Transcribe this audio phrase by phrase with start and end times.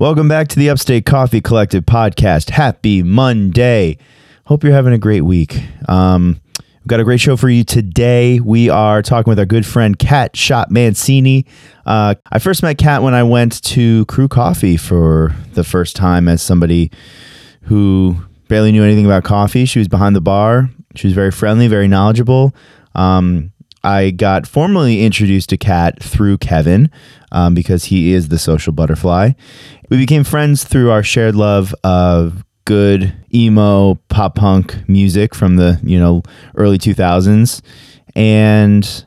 [0.00, 2.48] Welcome back to the Upstate Coffee Collective podcast.
[2.48, 3.98] Happy Monday.
[4.46, 5.62] Hope you're having a great week.
[5.90, 8.40] Um, we've got a great show for you today.
[8.40, 11.44] We are talking with our good friend Kat Shot Mancini.
[11.84, 16.28] Uh, I first met Kat when I went to Kru Coffee for the first time
[16.28, 16.90] as somebody
[17.64, 18.16] who
[18.48, 19.66] barely knew anything about coffee.
[19.66, 20.70] She was behind the bar.
[20.94, 22.54] She was very friendly, very knowledgeable.
[22.94, 26.90] Um, I got formally introduced to Kat through Kevin
[27.32, 29.32] um, because he is the social butterfly.
[29.90, 35.80] We became friends through our shared love of good emo pop punk music from the
[35.82, 36.22] you know
[36.54, 37.60] early 2000s
[38.14, 39.04] and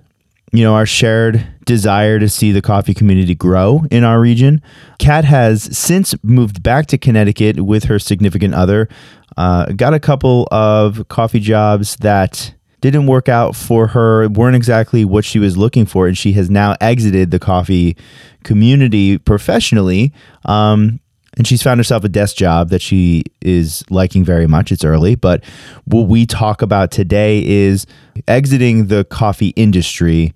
[0.52, 4.62] you know our shared desire to see the coffee community grow in our region.
[5.00, 8.90] Kat has since moved back to connecticut with her significant other
[9.38, 15.06] uh, got a couple of coffee jobs that didn't work out for her, weren't exactly
[15.06, 17.96] what she was looking for, and she has now exited the coffee
[18.44, 20.12] community professionally.
[20.44, 21.00] Um,
[21.38, 24.70] and she's found herself a desk job that she is liking very much.
[24.70, 25.46] It's early, but
[25.86, 27.88] what we talk about today is
[28.28, 30.34] exiting the coffee industry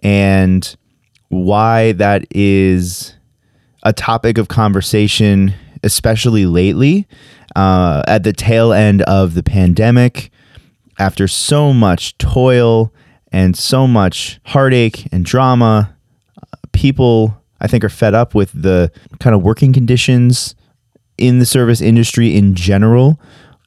[0.00, 0.76] and
[1.28, 3.14] why that is
[3.84, 7.08] a topic of conversation, especially lately
[7.56, 10.30] uh, at the tail end of the pandemic
[10.98, 12.92] after so much toil
[13.32, 15.94] and so much heartache and drama,
[16.38, 20.54] uh, people, I think, are fed up with the kind of working conditions
[21.18, 23.20] in the service industry in general.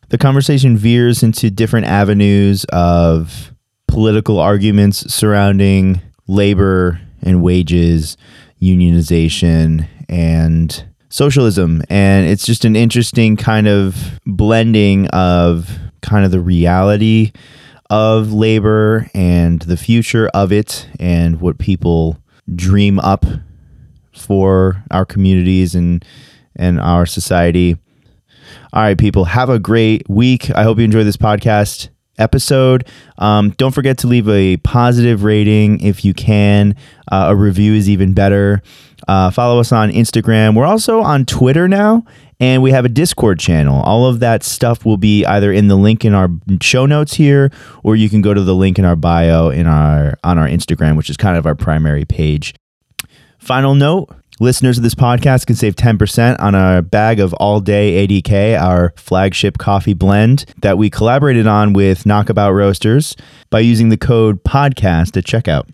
[0.10, 3.54] The conversation veers into different avenues of
[3.88, 8.18] political arguments surrounding labor and wages,
[8.62, 11.84] unionization, and socialism.
[11.90, 17.31] And it's just an interesting kind of blending of kind of the reality
[17.89, 22.17] of labor and the future of it and what people
[22.55, 23.25] dream up
[24.14, 26.05] for our communities and
[26.55, 27.77] and our society.
[28.73, 30.52] All right, people, have a great week.
[30.52, 32.88] I hope you enjoy this podcast episode.
[33.17, 36.76] Um, don't forget to leave a positive rating if you can.
[37.11, 38.61] Uh, a review is even better.
[39.08, 40.55] Uh, follow us on Instagram.
[40.55, 42.04] We're also on Twitter now,
[42.39, 43.82] and we have a Discord channel.
[43.82, 46.30] All of that stuff will be either in the link in our
[46.61, 47.52] show notes here,
[47.83, 50.98] or you can go to the link in our bio in our on our Instagram,
[50.98, 52.55] which is kind of our primary page.
[53.38, 54.10] Final note.
[54.42, 58.94] Listeners of this podcast can save 10% on a bag of All Day ADK, our
[58.95, 63.17] flagship coffee blend that we collaborated on with Knockabout Roasters
[63.50, 65.70] by using the code PODCAST at checkout.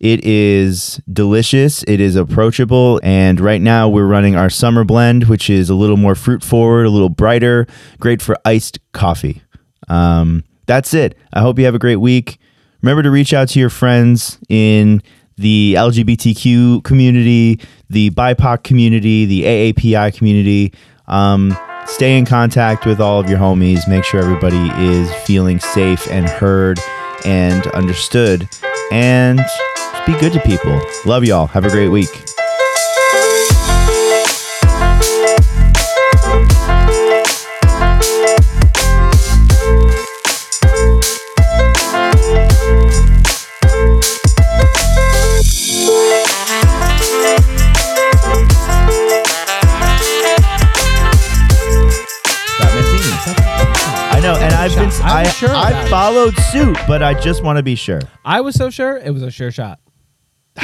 [0.00, 5.48] It is delicious, it is approachable, and right now we're running our summer blend, which
[5.48, 7.66] is a little more fruit forward, a little brighter,
[8.00, 9.42] great for iced coffee.
[9.88, 11.16] Um, that's it.
[11.32, 12.38] I hope you have a great week.
[12.82, 15.02] Remember to reach out to your friends in
[15.36, 20.72] the LGBTQ community, the BIPOC community, the AAPI community.
[21.06, 21.56] Um,
[21.86, 23.88] stay in contact with all of your homies.
[23.88, 26.78] Make sure everybody is feeling safe and heard
[27.24, 28.48] and understood.
[28.92, 29.40] And
[30.06, 30.80] be good to people.
[31.06, 31.46] Love y'all.
[31.46, 32.24] Have a great week.
[54.06, 57.56] I know, and I've been I I, sure I followed suit, but I just want
[57.58, 58.00] to be sure.
[58.24, 59.80] I was so sure it was a sure shot.
[60.56, 60.60] Oh.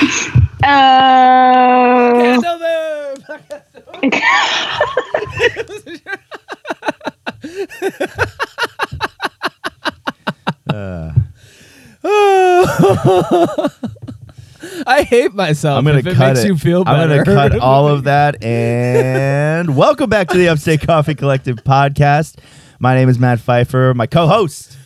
[14.87, 15.79] I hate myself.
[15.79, 16.49] I'm gonna if it cut makes it.
[16.49, 18.43] you feel I'm gonna cut all of that.
[18.43, 22.37] And welcome back to the Upstate Coffee Collective podcast.
[22.79, 23.93] My name is Matt Pfeiffer.
[23.95, 24.77] My co-host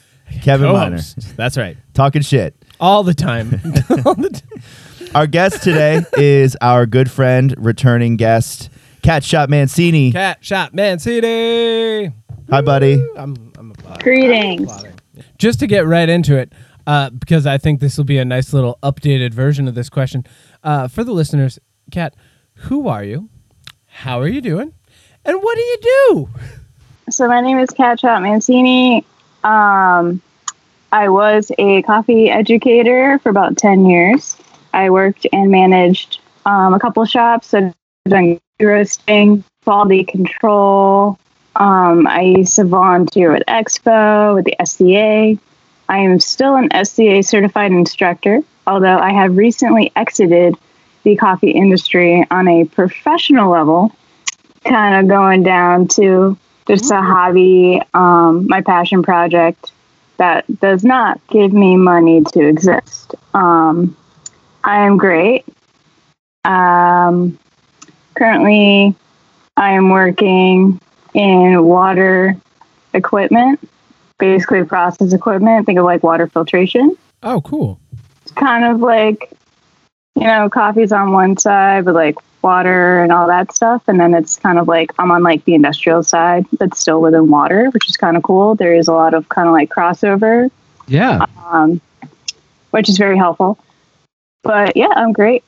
[0.43, 1.37] Kevin Miner, Co-host.
[1.37, 1.77] That's right.
[1.95, 2.55] talking shit.
[2.81, 3.51] All the time.
[4.05, 4.61] All the t-
[5.15, 8.71] Our guest today is our good friend, returning guest,
[9.03, 10.13] Cat Shot Mancini.
[10.13, 12.13] Cat shot Mancini.
[12.51, 12.95] Hi, buddy.
[13.17, 14.03] I'm, I'm applauding.
[14.03, 14.63] Greetings.
[14.71, 14.93] applauding.
[15.39, 16.53] Just to get right into it,
[16.87, 20.25] uh, because I think this will be a nice little updated version of this question.
[20.63, 21.59] Uh, for the listeners,
[21.91, 22.15] Cat,
[22.55, 23.29] who are you?
[23.87, 24.75] How are you doing?
[25.25, 26.29] And what do you do?
[27.11, 29.05] So my name is Cat Shot Mancini.
[29.43, 30.21] Um,
[30.91, 34.37] I was a coffee educator for about 10 years.
[34.75, 37.49] I worked and managed um, a couple shops.
[37.49, 37.75] So I've
[38.11, 41.19] done roasting, quality control.
[41.57, 45.39] Um, I used to volunteer with Expo, with the SCA.
[45.89, 50.57] I am still an SCA certified instructor, although I have recently exited
[51.05, 53.95] the coffee industry on a professional level
[54.65, 56.37] kind of going down to
[56.67, 59.73] just a hobby, um, my passion project
[60.17, 63.15] that does not give me money to exist.
[63.35, 63.97] Um,
[64.65, 65.45] I am great.
[66.45, 67.39] Um,
[68.15, 68.95] currently,
[69.57, 70.81] I am working
[71.15, 72.37] in water
[72.93, 73.61] equipment,
[74.19, 75.67] basically process equipment.
[75.67, 76.97] Think of like water filtration.
[77.23, 77.79] Oh, cool.
[78.23, 79.31] It's kind of like,
[80.17, 83.83] you know, coffee's on one side, but like water and all that stuff.
[83.87, 87.31] And then it's kind of like I'm on like the industrial side, but still within
[87.31, 88.55] water, which is kind of cool.
[88.55, 90.51] There is a lot of kind of like crossover,
[90.87, 91.27] Yeah.
[91.47, 91.81] um,
[92.71, 93.59] which is very helpful.
[94.45, 95.43] But yeah, I'm great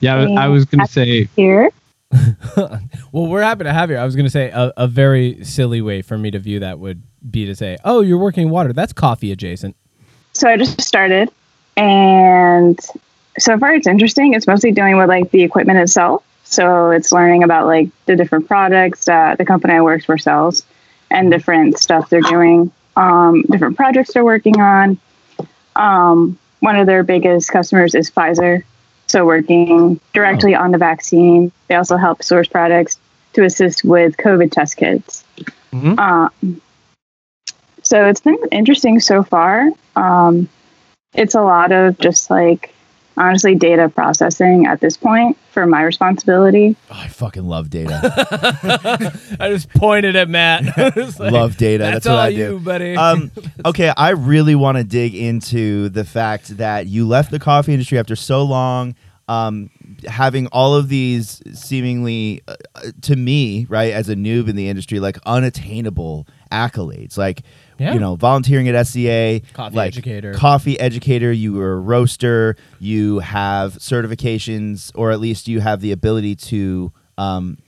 [0.00, 0.16] Yeah.
[0.16, 1.70] I- I was going to say, here.
[2.56, 3.96] well, we're happy to have you.
[3.96, 6.78] I was going to say a, a very silly way for me to view that
[6.78, 8.72] would be to say, "Oh, you're working water.
[8.72, 9.76] That's coffee adjacent."
[10.32, 11.30] So I just started,
[11.76, 12.78] and
[13.38, 14.34] so far it's interesting.
[14.34, 16.24] It's mostly dealing with like the equipment itself.
[16.42, 20.64] So it's learning about like the different products that the company I work for sells,
[21.12, 24.98] and different stuff they're doing, um, different projects they're working on.
[25.76, 28.62] Um, one of their biggest customers is Pfizer,
[29.06, 31.50] so working directly on the vaccine.
[31.68, 32.98] They also help source products
[33.32, 35.24] to assist with COVID test kits.
[35.72, 35.98] Mhm.
[35.98, 36.60] Um,
[37.82, 39.70] so it's been interesting so far.
[39.96, 40.48] Um,
[41.14, 42.72] it's a lot of just like
[43.20, 46.74] honestly data processing at this point for my responsibility.
[46.90, 48.00] Oh, I fucking love data.
[49.40, 50.64] I just pointed at Matt.
[51.20, 51.84] Like, love data.
[51.84, 52.58] That's, That's, what all I do.
[52.60, 52.96] buddy.
[52.96, 53.30] um,
[53.66, 57.98] okay, I really want to dig into the fact that you left the coffee industry
[57.98, 58.94] after so long,
[59.28, 59.70] um,
[60.06, 64.68] having all of these seemingly, uh, uh, to me, right, as a noob in the
[64.68, 67.42] industry, like unattainable accolades, like
[67.80, 67.94] Yeah.
[67.94, 70.34] you know, volunteering at SCA, Coffee like educator.
[70.34, 71.32] coffee educator.
[71.32, 72.54] You were a roaster.
[72.78, 76.92] You have certifications, or at least you have the ability to.
[77.18, 77.58] Um,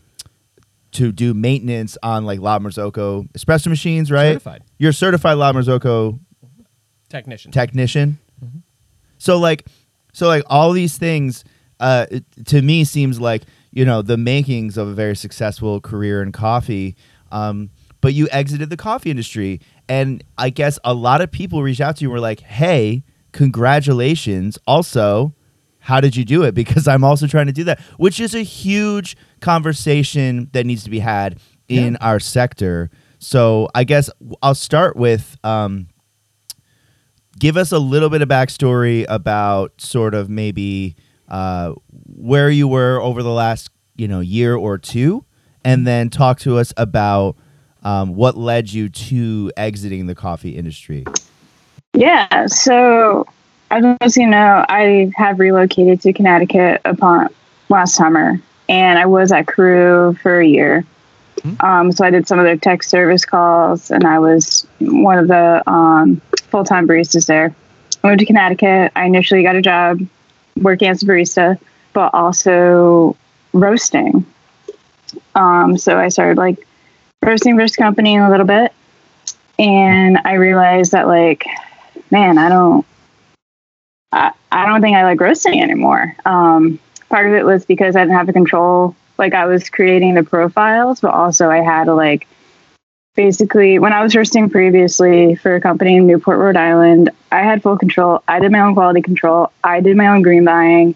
[0.93, 4.33] to do maintenance on like La Marzocco espresso machines, right?
[4.33, 6.21] Certified You're a certified La Marzocco
[7.09, 7.51] technician.
[7.51, 8.19] technician.
[9.17, 9.65] So like,
[10.13, 11.45] so like all these things,
[11.81, 16.23] uh, it- to me seems like you know the makings of a very successful career
[16.23, 16.95] in coffee.
[17.31, 17.71] Um,
[18.03, 21.97] but you exited the coffee industry, and I guess a lot of people reached out
[21.97, 25.35] to you and were like, "Hey, congratulations!" Also,
[25.79, 26.55] how did you do it?
[26.63, 30.91] Because I'm also trying to do that, which is a huge conversation that needs to
[30.91, 31.39] be had
[31.69, 32.91] in our sector.
[33.19, 34.11] So I guess
[34.43, 35.39] I'll start with.
[35.43, 35.89] Um,
[37.39, 40.97] give us a little bit of backstory about sort of maybe
[41.29, 41.73] uh,
[42.07, 45.25] where you were over the last you know year or two,
[45.65, 47.37] and then talk to us about
[47.85, 51.05] um, what led you to exiting the coffee industry.
[51.95, 53.27] Yeah, so
[53.71, 57.29] as you know, I have relocated to Connecticut upon
[57.69, 60.85] last summer, and I was at Kru for a year.
[61.61, 65.29] Um, so I did some of their tech service calls, and I was one of
[65.29, 66.21] the um,
[66.51, 67.55] full time baristas there.
[68.05, 68.93] I moved to Connecticut.
[68.95, 70.01] I initially got a job
[70.61, 71.59] working as a barista,
[71.93, 73.17] but also
[73.53, 74.25] roasting.
[75.35, 76.67] Um, so I started like
[77.23, 78.73] roasting this company a little bit,
[79.59, 81.47] and I realized that like
[82.13, 82.87] man, I don't,
[84.13, 86.15] I, I don't think I like roasting anymore.
[86.25, 86.79] Um,
[87.09, 88.95] part of it was because I didn't have the control.
[89.19, 92.29] Like I was creating the profiles, but also I had to like,
[93.17, 97.63] basically when I was roasting previously for a company in Newport, Rhode Island, I had
[97.63, 98.23] full control.
[98.29, 99.51] I did my own quality control.
[99.65, 100.95] I did my own green buying.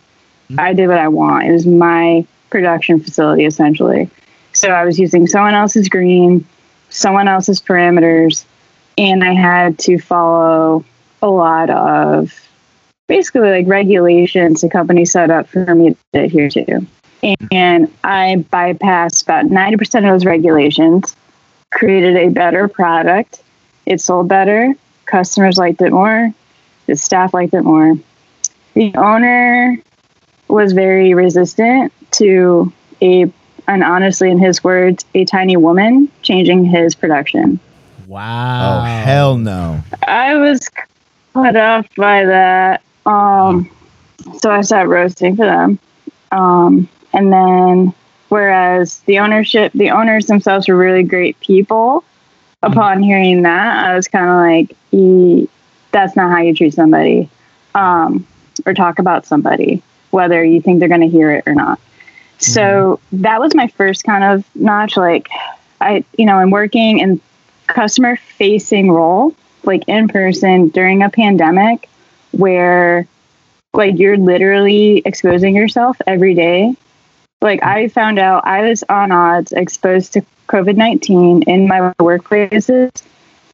[0.59, 1.47] I did what I want.
[1.47, 4.11] It was my production facility essentially.
[4.56, 6.46] So I was using someone else's green,
[6.88, 8.46] someone else's parameters,
[8.96, 10.84] and I had to follow
[11.20, 12.32] a lot of
[13.06, 16.86] basically like regulations the company set up for me to adhere to.
[17.52, 21.14] And I bypassed about 90% of those regulations,
[21.72, 23.42] created a better product.
[23.84, 24.75] It sold better.
[25.04, 26.32] Customers liked it more.
[26.86, 27.94] The staff liked it more.
[28.75, 29.78] The owner
[30.48, 32.72] was very resistant to
[33.02, 33.30] a,
[33.68, 37.58] and honestly, in his words, a tiny woman changing his production.
[38.06, 38.78] wow.
[38.78, 39.82] Oh hell no!
[40.06, 40.68] I was
[41.32, 42.82] put off by that.
[43.04, 43.70] Um,
[44.38, 45.78] so I started roasting for them.
[46.32, 47.94] Um, and then,
[48.28, 52.04] whereas the ownership, the owners themselves were really great people.
[52.62, 55.46] Upon hearing that, I was kind of like, e-
[55.92, 57.28] "That's not how you treat somebody,
[57.76, 58.26] um,
[58.64, 61.78] or talk about somebody, whether you think they're going to hear it or not."
[62.38, 64.97] So that was my first kind of notch.
[64.97, 65.28] Like,
[65.81, 67.21] I, you know, I'm working in
[67.66, 71.88] customer facing role like in person during a pandemic
[72.33, 73.07] where
[73.75, 76.75] like you're literally exposing yourself every day
[77.40, 83.02] Like I found out I was on odds exposed to COVID 19 in my workplaces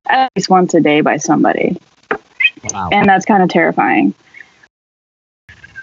[0.09, 1.79] at least once a day by somebody.
[2.73, 2.91] Wow.
[2.93, 4.15] And that's kind of terrifying.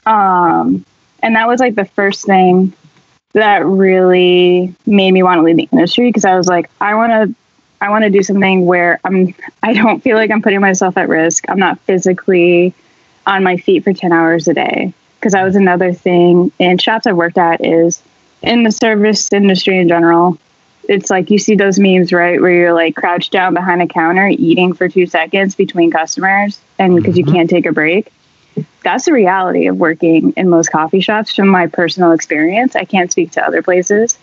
[0.05, 0.85] Um,
[1.21, 2.73] and that was like the first thing
[3.33, 7.11] that really made me want to leave the industry because I was like, I want
[7.11, 7.35] to,
[7.81, 9.33] I want to do something where I'm,
[9.63, 11.45] I don't feel like I'm putting myself at risk.
[11.49, 12.73] I'm not physically
[13.25, 14.93] on my feet for 10 hours a day.
[15.19, 18.01] Because that was another thing in shops I've worked at is
[18.41, 20.37] in the service industry in general.
[20.87, 24.27] It's like you see those memes, right, where you're like crouched down behind a counter
[24.29, 27.33] eating for two seconds between customers and because you Mhm.
[27.33, 28.11] can't take a break
[28.83, 32.75] that's the reality of working in most coffee shops from my personal experience.
[32.75, 34.17] I can't speak to other places,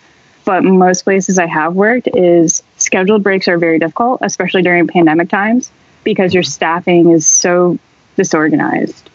[0.44, 5.28] but most places I have worked is scheduled breaks are very difficult, especially during pandemic
[5.28, 5.70] times
[6.04, 7.78] because your staffing is so
[8.16, 9.10] disorganized.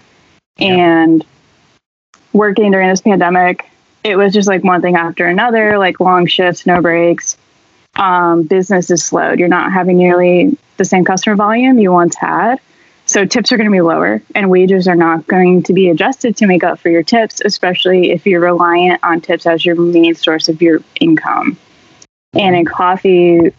[0.60, 1.26] And
[2.34, 3.70] working during this pandemic,
[4.04, 7.38] it was just like one thing after another, like long shifts, no breaks.
[7.96, 9.40] Um, business is slowed.
[9.40, 12.60] You're not having nearly the same customer volume you once had.
[13.12, 16.38] So tips are going to be lower and wages are not going to be adjusted
[16.38, 20.16] to make up for your tips, especially if you're reliant on tips as your main
[20.16, 21.58] source of your income.
[22.32, 23.52] And in coffee,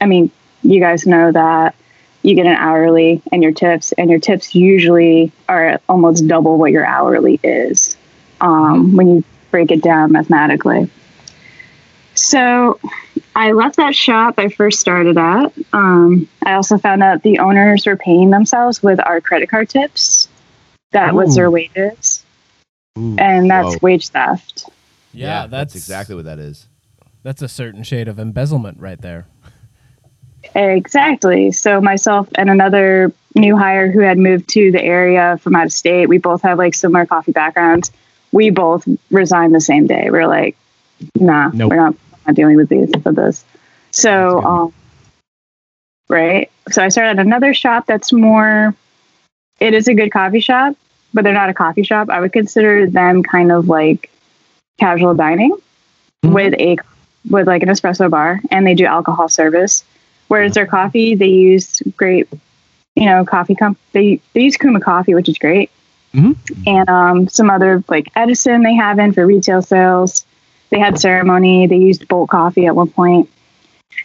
[0.00, 0.30] I mean,
[0.62, 1.74] you guys know that
[2.22, 6.72] you get an hourly and your tips, and your tips usually are almost double what
[6.72, 7.94] your hourly is
[8.40, 10.88] um, when you break it down mathematically.
[12.28, 12.78] So
[13.34, 15.50] I left that shop I first started at.
[15.72, 20.28] Um, I also found out the owners were paying themselves with our credit card tips.
[20.92, 22.22] That was their wages,
[22.98, 23.16] Ooh.
[23.18, 23.78] and that's Whoa.
[23.80, 24.68] wage theft.
[25.14, 26.68] Yeah, that's, exactly what that is.
[27.22, 29.26] That's a certain shade of embezzlement right there.
[30.54, 31.50] Exactly.
[31.52, 35.72] So myself and another new hire who had moved to the area from out of
[35.72, 37.90] state, we both have like similar coffee backgrounds.
[38.32, 40.10] We both resigned the same day.
[40.10, 40.56] We are like,
[41.14, 41.70] nah, Nope.
[41.70, 41.94] we're not,
[42.28, 43.44] not dealing with these with this.
[43.90, 44.72] So um
[46.08, 46.50] right.
[46.70, 48.74] So I started at another shop that's more
[49.60, 50.76] it is a good coffee shop,
[51.12, 52.10] but they're not a coffee shop.
[52.10, 54.10] I would consider them kind of like
[54.78, 55.56] casual dining
[56.24, 56.32] Mhm.
[56.32, 56.76] with a
[57.30, 59.84] with like an espresso bar and they do alcohol service.
[60.28, 62.28] Whereas their coffee, they use great,
[62.94, 63.78] you know, coffee comp.
[63.92, 65.70] They they use Kuma coffee, which is great,
[66.14, 66.36] Mhm.
[66.66, 70.26] and um, some other like Edison they have in for retail sales.
[70.70, 71.66] They had ceremony.
[71.66, 73.28] They used Bolt coffee at one point.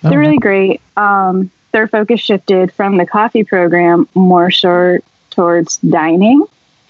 [0.02, 0.82] They're Oh, really great.
[0.98, 5.00] Um, their focus shifted from the coffee program more so
[5.32, 6.44] towards dining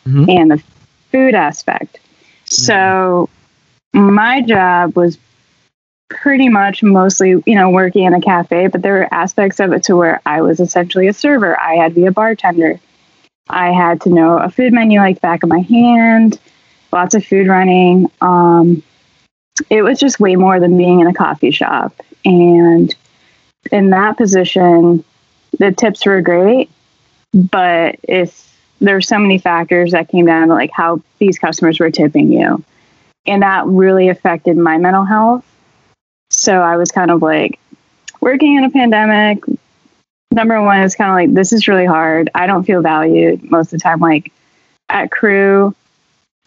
[0.08, 0.30] Mhm.
[0.30, 0.64] and the
[1.12, 2.00] food aspect.
[2.46, 3.30] So
[3.94, 5.18] my job was
[6.10, 9.84] pretty much mostly, you know, working in a cafe, but there were aspects of it
[9.84, 11.60] to where I was essentially a server.
[11.60, 12.80] I had to be a bartender.
[13.50, 16.38] I had to know a food menu like the back of my hand,
[16.92, 18.10] lots of food running.
[18.22, 18.84] Um,
[19.70, 21.96] it was just way more than being in a coffee shop.
[22.26, 22.94] And
[23.72, 25.04] in that position,
[25.60, 26.70] the tips were great,
[27.34, 31.80] but if there were so many factors that came down to like how these customers
[31.80, 32.64] were tipping you,
[33.26, 35.46] and that really affected my mental health.
[36.30, 37.60] So I was kind of like
[38.20, 39.44] working in a pandemic.
[40.32, 42.30] Number one is kind of like this is really hard.
[42.34, 44.00] I don't feel valued most of the time.
[44.00, 44.34] Like
[44.90, 45.74] at Kru,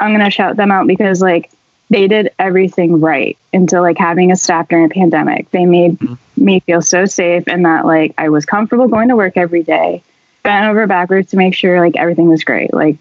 [0.01, 1.51] I'm gonna shout them out because like
[1.89, 5.51] they did everything right until like having a staff during a pandemic.
[5.51, 6.45] They made mm-hmm.
[6.45, 10.03] me feel so safe and that like I was comfortable going to work every day,
[10.43, 12.73] bent over backwards to make sure like everything was great.
[12.75, 12.97] Like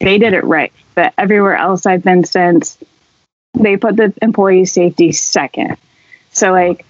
[0.00, 0.72] they did it right.
[0.94, 2.78] But everywhere else I've been since,
[3.54, 5.76] they put the employee safety second.
[6.32, 6.86] So like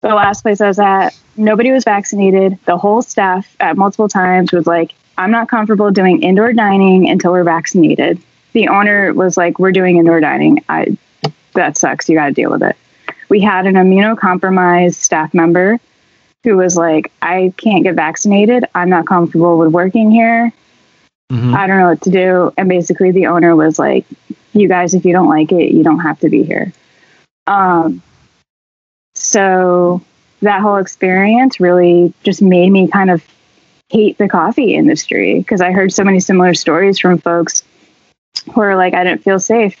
[0.00, 2.58] the last place I was at, nobody was vaccinated.
[2.64, 7.32] The whole staff at multiple times was like, I'm not comfortable doing indoor dining until
[7.32, 8.22] we're vaccinated.
[8.58, 10.64] The owner was like, We're doing indoor dining.
[10.68, 10.98] I
[11.54, 12.08] that sucks.
[12.08, 12.76] You gotta deal with it.
[13.28, 15.78] We had an immunocompromised staff member
[16.42, 18.64] who was like, I can't get vaccinated.
[18.74, 20.52] I'm not comfortable with working here.
[21.30, 21.54] Mhm.
[21.54, 22.52] I don't know what to do.
[22.58, 24.04] And basically, the owner was like,
[24.54, 26.72] "You guys, if you don't like it, you don't have to be here."
[27.46, 28.02] Um,
[29.14, 30.02] so
[30.42, 33.22] that whole experience really just made me kind of
[33.90, 37.62] hate the coffee industry because I heard so many similar stories from folks
[38.52, 39.76] who are like, "I didn't feel safe.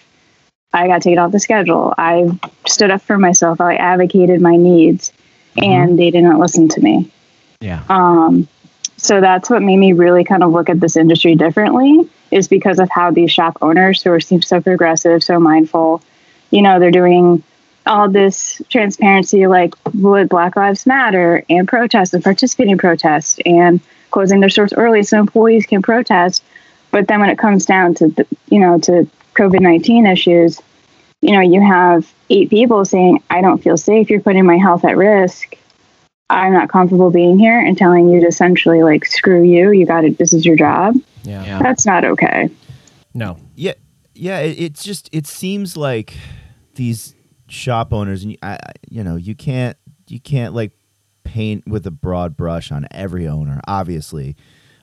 [0.72, 1.94] I got taken off the schedule.
[1.96, 2.28] I
[2.66, 3.60] stood up for myself.
[3.60, 5.12] I advocated my needs,
[5.56, 7.10] and they didn't listen to me."
[7.60, 7.82] Yeah.
[7.88, 8.48] Um,
[8.96, 12.78] so that's what made me really kind of look at this industry differently is because
[12.78, 16.02] of how these shop owners who are seem so progressive, so mindful,
[16.50, 17.42] you know, they're doing
[17.86, 23.80] all this transparency like would Black Lives Matter and protest and participating in protest and
[24.10, 26.44] closing their stores early so employees can protest.
[26.90, 30.60] But then when it comes down to the, you know to COVID nineteen issues,
[31.20, 34.10] you know, you have eight people saying, I don't feel safe.
[34.10, 35.54] You're putting my health at risk.
[36.30, 39.70] I'm not comfortable being here and telling you to essentially like, screw you.
[39.70, 40.18] You got it.
[40.18, 40.94] This is your job.
[41.22, 41.44] Yeah.
[41.44, 41.58] Yeah.
[41.62, 42.50] That's not okay.
[43.14, 43.38] No.
[43.54, 43.72] Yeah,
[44.14, 44.40] yeah.
[44.40, 46.14] It, it's just it seems like
[46.74, 47.14] these
[47.48, 48.58] shop owners, and I, I-
[48.90, 49.76] you know, you can't
[50.08, 50.72] you can't like
[51.24, 54.36] paint with a broad brush on every owner, obviously.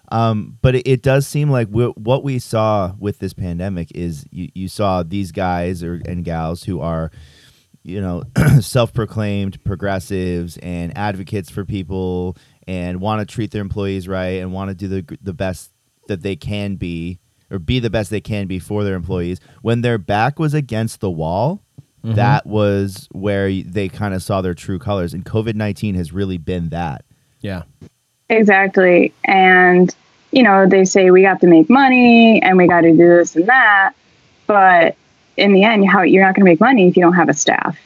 [0.10, 4.26] Um, but it, it does seem like we, what we saw with this pandemic is
[4.32, 7.12] you, you saw these guys or and gals who are,
[7.84, 8.24] you know,
[8.62, 14.70] self-proclaimed progressives and advocates for people and want to treat their employees right and want
[14.70, 15.72] to do the the best
[16.08, 17.20] that they can be
[17.52, 19.40] or be the best they can be for their employees.
[19.62, 21.62] When their back was against the wall,
[22.14, 25.14] that was where they kind of saw their true colors.
[25.14, 27.04] And COVID nineteen has really been that.
[27.42, 27.64] Yeah.
[28.30, 29.14] Exactly.
[29.24, 29.94] And,
[30.32, 33.36] you know, they say we got to make money and we got to do this
[33.36, 33.94] and that.
[34.48, 34.96] But
[35.38, 37.34] in the end, how you're not going to make money if you don't have a
[37.34, 37.78] staff.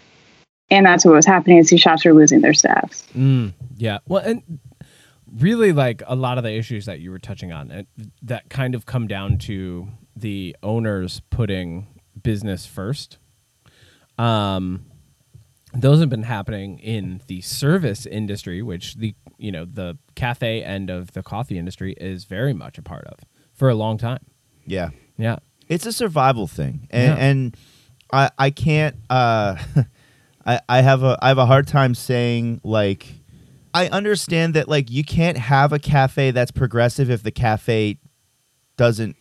[0.71, 3.05] And that's what was happening is these shops are losing their staffs.
[3.15, 3.99] Mm, yeah.
[4.07, 4.59] Well, and
[5.37, 7.83] really, like a lot of the issues that you were touching on, uh,
[8.21, 11.87] that kind of come down to the owners putting
[12.21, 13.17] business first.
[14.17, 14.85] Um,
[15.73, 20.89] those have been happening in the service industry, which the you know the cafe end
[20.89, 23.19] of the coffee industry is very much a part of
[23.53, 24.25] for a long time.
[24.65, 24.89] Yeah.
[25.17, 25.37] Yeah.
[25.67, 26.87] It's a survival thing.
[26.89, 27.23] And Yeah.
[27.23, 27.57] and
[28.11, 29.57] I I can't uh
[30.45, 33.05] I, I have a I have a hard time saying like
[33.73, 37.99] I understand that like you can't have a cafe that's progressive if the cafe
[38.77, 39.15] doesn't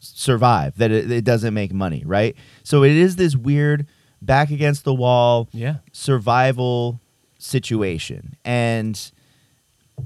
[0.00, 2.34] survive, that it, it doesn't make money, right?
[2.64, 3.86] So it is this weird
[4.22, 5.76] back against the wall Yeah.
[5.92, 7.00] survival
[7.38, 8.36] situation.
[8.44, 8.98] And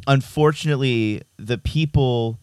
[0.07, 2.39] unfortunately, the people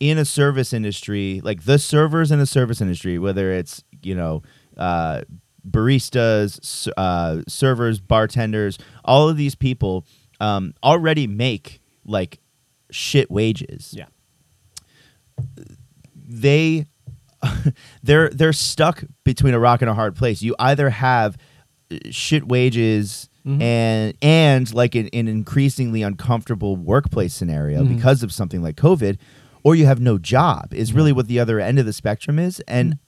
[0.00, 4.42] in a service industry, like the servers in a service industry, whether it's, you know,
[4.76, 5.22] uh,
[5.68, 10.04] baristas, uh, servers, bartenders, all of these people
[10.40, 12.38] um, already make like
[12.90, 14.04] shit wages Yeah.
[16.14, 16.86] they
[18.02, 20.42] they're they're stuck between a rock and a hard place.
[20.42, 21.36] You either have
[21.90, 23.62] uh, shit wages Mhm.
[23.62, 27.94] and and like an, an increasingly uncomfortable workplace scenario Mhm.
[27.96, 29.18] because of something like COVID,
[29.62, 30.74] or you have no job.
[30.74, 32.98] Is really what the other end of the spectrum is, and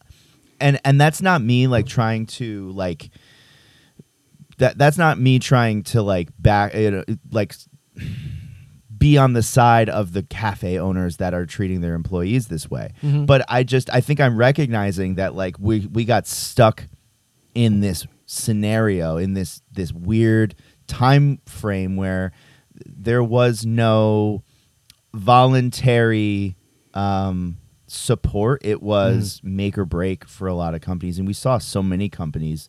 [0.60, 3.10] and and that's not me like trying to like
[4.58, 7.54] that that's not me trying to like back you know, like
[8.98, 12.90] be on the side of the cafe owners that are treating their employees this way.
[13.02, 13.26] Mhm.
[13.26, 16.86] But I just I think I'm recognizing that like we we got stuck
[17.54, 20.54] in this scenario in this this weird
[20.86, 22.32] time frame where
[22.86, 24.42] there was no
[25.14, 26.56] voluntary
[26.94, 27.56] um
[27.86, 31.82] support it was make or break for a lot of companies and we saw so
[31.82, 32.68] many companies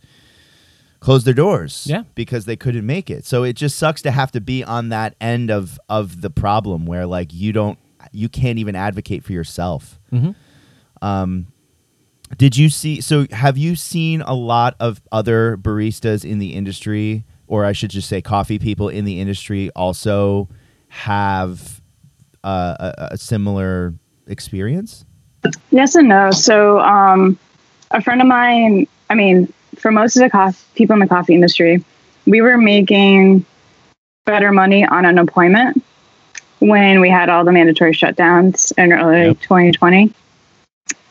[1.00, 2.04] close their doors Yeah.
[2.16, 5.16] because they couldn't make it so it just sucks to have to be on that
[5.22, 7.80] end of of the problem where like you don't
[8.12, 10.32] you can't even advocate for yourself Mm-hmm.
[11.06, 11.48] um,
[12.38, 13.02] did you see?
[13.02, 17.90] So, have you seen a lot of other baristas in the industry, or I should
[17.90, 20.48] just say, coffee people in the industry, also
[20.90, 21.82] have
[22.44, 23.96] uh, a, a similar
[24.28, 25.06] experience?
[25.72, 26.30] Yes and no.
[26.30, 27.40] So, um,
[27.90, 31.34] a friend of mine, I mean, for most of the coffee, people in the coffee
[31.36, 31.84] industry,
[32.26, 33.46] we were making
[34.26, 35.84] better money on unemployment
[36.60, 39.40] when we had all the mandatory shutdowns in early Yep.
[39.42, 40.14] 2020.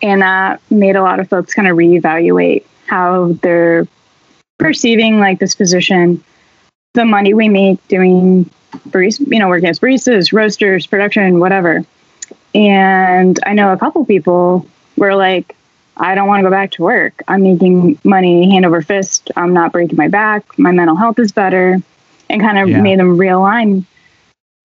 [0.03, 3.87] And that made a lot of folks kind of reevaluate how they're
[4.59, 6.23] perceiving like this position,
[6.95, 8.49] the money we make doing
[8.91, 11.85] barista, you know, working as baristas, roasters, production, whatever.
[12.55, 14.67] And I know a couple people
[14.97, 15.57] were like,
[15.99, 17.23] I don't want to go back to work.
[17.29, 19.31] I'm making money hand over fist.
[19.37, 20.59] I'm not breaking my back.
[20.59, 21.79] My mental health is better.
[22.31, 22.81] And kind of Yeah.
[22.81, 23.85] made them realign.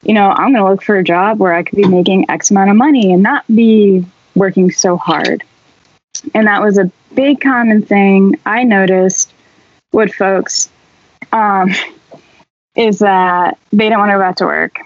[0.03, 2.51] You know, I'm going to look for a job where I could be making X
[2.51, 5.43] amount of money and not be working so hard.
[6.33, 9.31] And that was a big common thing I noticed
[9.93, 10.69] with folks
[11.31, 11.71] um,
[12.75, 14.79] is that they didn't want to go back to work.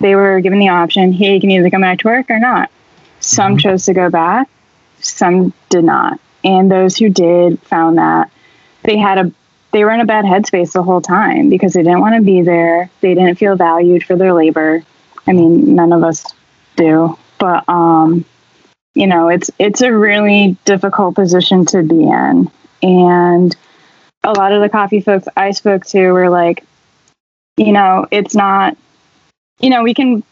[0.00, 2.70] They were given the option, hey, you can either come back to work or not.
[3.20, 4.48] Some chose to go back,
[5.02, 6.20] some did not.
[6.44, 8.30] And those who did found that
[8.82, 9.32] they had a
[9.72, 12.42] they were in a bad headspace the whole time because they didn't want to be
[12.42, 12.90] there.
[13.00, 14.84] They didn't feel valued for their labor.
[15.26, 16.26] I mean, none of us
[16.76, 17.16] do.
[17.38, 18.24] But um,
[18.94, 22.50] you know, it's it's a really difficult position to be in.
[22.82, 23.56] And
[24.24, 26.64] a lot of the coffee folks I spoke to were like,
[27.56, 28.76] you know, it's not
[29.62, 30.22] you know, we can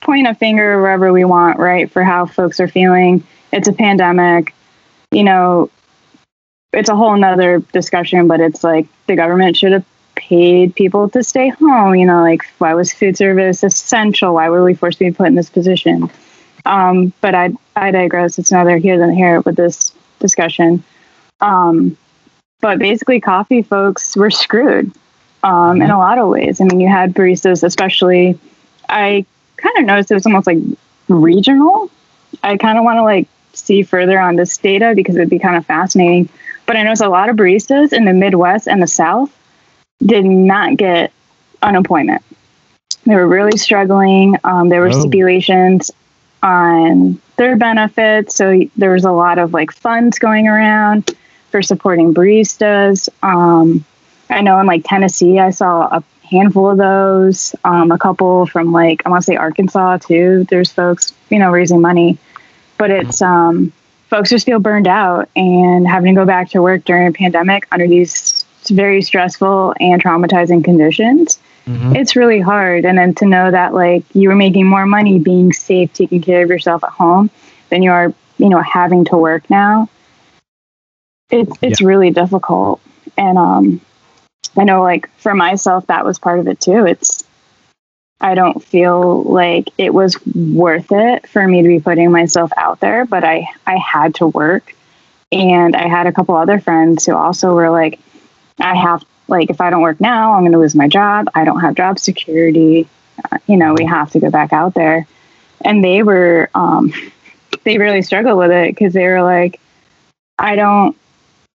[0.00, 3.24] point a finger wherever we want, right, for how folks are feeling.
[3.52, 4.54] It's a pandemic.
[5.10, 5.70] You know,
[6.72, 9.84] it's a whole nother discussion, but it's like the government should have
[10.14, 11.94] paid people to stay home.
[11.94, 14.34] You know, like why was food service essential?
[14.34, 16.10] Why were we forced to be put in this position?
[16.66, 18.38] Um, but I I digress.
[18.38, 20.82] It's neither here than here with this discussion.
[21.40, 21.96] Um,
[22.60, 24.92] but basically, coffee folks were screwed
[25.42, 26.60] um, in a lot of ways.
[26.60, 28.38] I mean, you had baristas, especially.
[28.88, 29.24] I
[29.56, 30.58] kind of noticed it was almost like
[31.08, 31.90] regional.
[32.42, 33.28] I kind of want to like
[33.58, 36.28] see further on this data because it'd be kind of fascinating.
[36.66, 39.30] But I noticed a lot of baristas in the Midwest and the South
[40.04, 41.12] did not get
[41.62, 42.22] unemployment.
[43.04, 44.36] They were really struggling.
[44.44, 45.00] Um, there were Oh.
[45.00, 45.90] stipulations
[46.42, 48.36] on their benefits.
[48.36, 51.10] So there was a lot of like funds going around
[51.50, 53.08] for supporting baristas.
[53.22, 53.84] Um,
[54.30, 57.54] I know in like Tennessee, I saw a handful of those.
[57.64, 60.46] Um, a couple from like I want to say Arkansas too.
[60.50, 62.18] There's folks you know raising money,
[62.78, 63.72] but it's um,
[64.08, 67.66] folks just feel burned out and having to go back to work during a pandemic
[67.70, 71.38] under these very stressful and traumatizing conditions.
[71.66, 71.96] Mhm.
[71.96, 75.52] It's really hard, and then to know that like you were making more money being
[75.52, 77.30] safe, taking care of yourself at home,
[77.68, 79.88] than you are you know having to work now.
[81.30, 82.80] It's it's really difficult,
[83.18, 83.80] and um,
[84.56, 86.86] I know like for myself that was part of it too.
[86.86, 87.22] It's
[88.20, 92.80] I don't feel like it was worth it for me to be putting myself out
[92.80, 94.74] there, but I I had to work,
[95.30, 98.00] and I had a couple other friends who also were like,
[98.58, 101.28] I have like if I don't work now, I'm going to lose my job.
[101.34, 102.88] I don't have job security.
[103.30, 105.06] Uh, you know, we have to go back out there,
[105.64, 106.92] and they were um,
[107.64, 109.60] they really struggled with it because they were like,
[110.38, 110.96] I don't.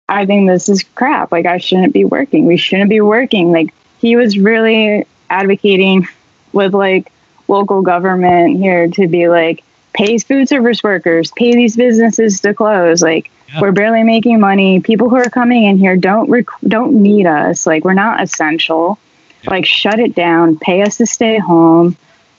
[0.08, 1.32] I think this is crap.
[1.32, 2.46] Like I shouldn't be working.
[2.46, 3.52] We shouldn't be working.
[3.52, 6.08] Like he was really advocating
[6.54, 7.12] with like
[7.48, 9.64] local government here to be like
[9.94, 13.02] pay food service workers, pay these businesses to close.
[13.02, 13.62] Like Yeah.
[13.62, 14.80] we're barely making money.
[14.80, 17.68] People who are coming in here don't rec- don't need us.
[17.68, 18.98] Like we're not essential.
[19.46, 20.58] Like shut it down.
[20.58, 21.98] Pay us to stay home.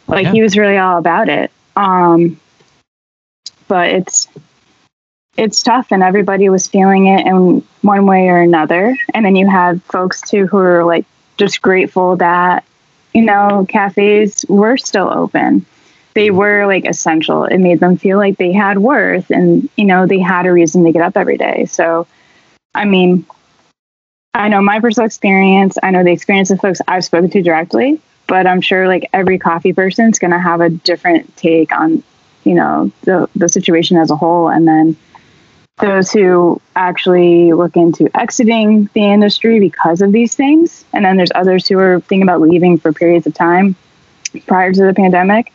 [0.09, 0.33] Like Yeah.
[0.33, 1.51] he was really all about it.
[1.77, 2.41] Um,
[3.69, 4.29] but it's
[5.37, 9.49] it's tough and everybody was feeling it in one way or another and then you
[9.49, 11.05] have folks too who are like
[11.39, 12.63] just grateful that
[13.15, 15.65] you know cafes were still open.
[16.15, 16.37] They mm-hmm.
[16.37, 17.45] were like essential.
[17.45, 20.85] It made them feel like they had worth and you know they had a reason
[20.85, 21.67] to get up every day.
[21.67, 22.07] So
[22.77, 23.25] i mean
[24.35, 25.79] i know my personal experience.
[25.83, 29.39] I know the experience of folks i've spoken to directly but i'm sure like every
[29.39, 32.03] coffee person's going to have a different take on
[32.45, 34.49] you know the the situation as a whole.
[34.49, 34.97] And then
[35.79, 40.85] those who actually look into exiting the industry because of these things.
[40.93, 43.75] And then there's others who are thinking about leaving for periods of time
[44.47, 45.53] prior to the pandemic.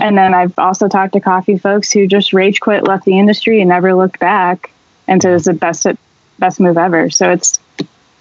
[0.00, 3.60] And then i've also talked to coffee folks who just rage quit left the industry
[3.60, 4.70] and never looked back.
[5.06, 5.86] And so it's the best
[6.38, 7.10] best move ever.
[7.10, 7.58] So it's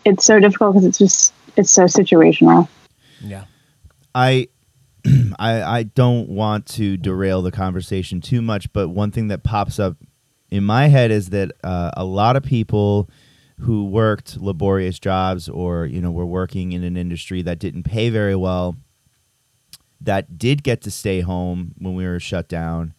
[0.06, 2.68] it's so difficult because it's just it's so situational.
[3.22, 3.46] Yeah.
[4.16, 4.48] I,
[5.40, 9.80] I I don't want to derail the conversation too much, but one thing that pops
[9.80, 9.98] up
[10.50, 13.10] in my head is that uh, a lot of people
[13.62, 18.10] who worked laborious jobs or you know were working in an industry that didn't pay
[18.10, 18.78] very well,
[20.00, 22.94] that did get to stay home when we were shut down,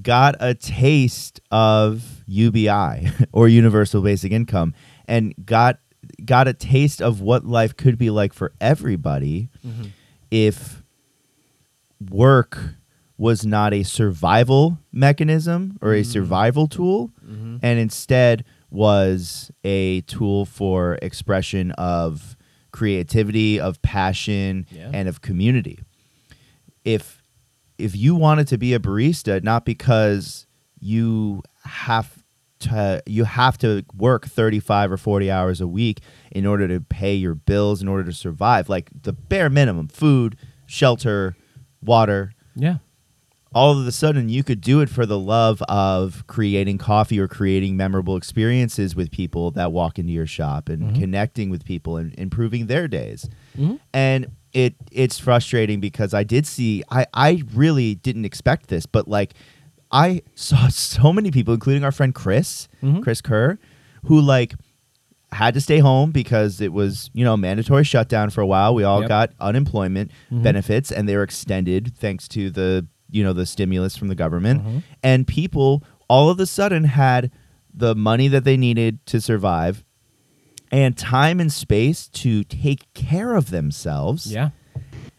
[0.00, 4.74] got a taste of UBI or universal basic income
[5.06, 5.80] and got
[6.24, 9.48] got a taste of what life could be like for everybody
[10.30, 10.82] if
[12.10, 12.58] work
[13.18, 16.06] was not a survival mechanism or a mm.
[16.06, 17.56] survival tool mm-hmm.
[17.62, 22.36] and instead was a tool for expression of
[22.70, 24.90] creativity of passion Yeah.
[24.94, 25.80] and of community
[26.84, 27.22] if
[27.76, 30.46] if you wanted to be a barista not because
[30.78, 32.22] you have
[32.60, 36.00] to you have to work 35 or 40 hours a week
[36.30, 40.36] in order to pay your bills in order to survive like the bare minimum food
[40.66, 41.36] shelter
[41.82, 42.78] water Yeah.
[43.54, 47.26] All of a sudden you could do it for the love of creating coffee or
[47.26, 52.14] creating memorable experiences with people that walk into your shop and connecting with people and
[52.18, 53.78] improving their days Mhm.
[53.94, 59.08] and it it's frustrating because i did see i i really didn't expect this but
[59.08, 59.34] like
[59.92, 63.02] i saw so many people including our friend chris Mhm.
[63.02, 63.58] chris kerr
[64.04, 64.54] who like
[65.32, 68.84] had to stay home because it was you know mandatory shutdown for a while we
[68.84, 69.08] all Yep.
[69.08, 70.42] got unemployment Mhm.
[70.42, 74.62] benefits and they were extended thanks to the you know the stimulus from the government
[74.64, 74.82] Mhm.
[75.02, 77.30] and people all of a sudden had
[77.72, 79.84] the money that they needed to survive
[80.70, 84.50] and time and space to take care of themselves Yeah.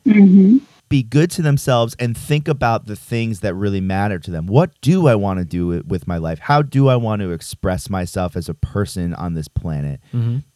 [0.06, 0.58] mm-hmm.
[0.90, 4.48] Be good to themselves and think about the things that really matter to them.
[4.48, 6.40] What do I want to do with my life?
[6.40, 10.02] How do I want to express myself as a person on this planet?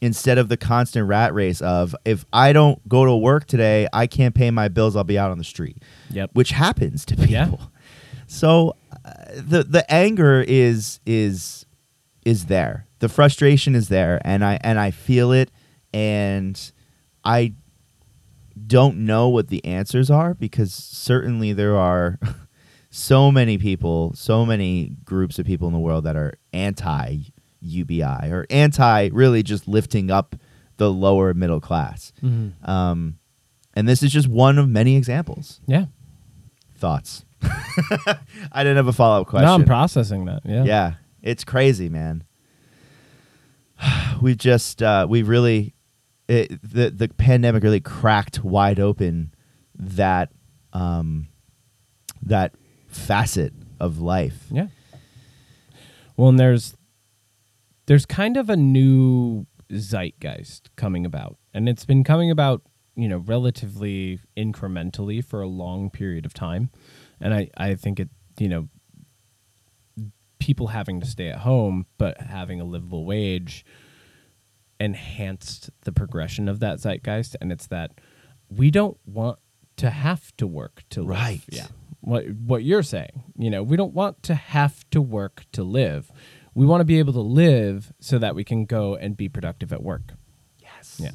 [0.01, 4.07] Instead of the constant rat race of if I don't go to work today, I
[4.07, 5.77] can't pay my bills, I'll be out on the street.
[6.09, 6.31] Yep.
[6.33, 7.29] Which happens to people.
[7.31, 7.55] Yeah.
[8.25, 11.65] So uh, the the anger is is
[12.25, 12.87] is there.
[12.99, 15.51] The frustration is there and I and I feel it
[15.93, 16.59] and
[17.23, 17.53] I
[18.67, 22.19] don't know what the answers are because certainly there are
[22.89, 27.17] so many people, so many groups of people in the world that are anti
[27.61, 30.35] UBI or anti really just lifting up
[30.77, 32.13] the lower middle class.
[32.21, 32.69] Mm-hmm.
[32.69, 33.17] Um,
[33.73, 35.61] and this is just one of many examples.
[35.65, 35.85] Yeah.
[36.75, 37.25] Thoughts?
[38.51, 39.47] I didn't have a follow up question.
[39.47, 40.41] No, I'm processing that.
[40.45, 40.63] Yeah.
[40.63, 42.23] Yeah, it's crazy, man.
[44.21, 45.73] we just uh, we really
[46.27, 49.33] it, the the pandemic really cracked wide open
[49.75, 50.31] that
[50.71, 51.27] um,
[52.21, 52.53] that
[52.87, 54.45] facet of life.
[54.49, 54.67] Yeah.
[56.15, 56.75] Well, and there's
[57.85, 62.61] there's kind of a new zeitgeist coming about, and it's been coming about,
[62.95, 66.69] you know, relatively incrementally for a long period of time,
[67.19, 68.09] and I I think it
[68.39, 68.69] you know
[70.39, 73.63] people having to stay at home but having a livable wage
[74.83, 77.91] enhanced the progression of that zeitgeist and it's that
[78.49, 79.39] we don't want
[79.77, 81.09] to have to work to live.
[81.09, 81.41] Right.
[81.49, 81.67] Yeah.
[82.01, 86.11] What what you're saying, you know, we don't want to have to work to live.
[86.53, 89.71] We want to be able to live so that we can go and be productive
[89.73, 90.13] at work.
[90.59, 90.99] Yes.
[91.01, 91.11] Yeah.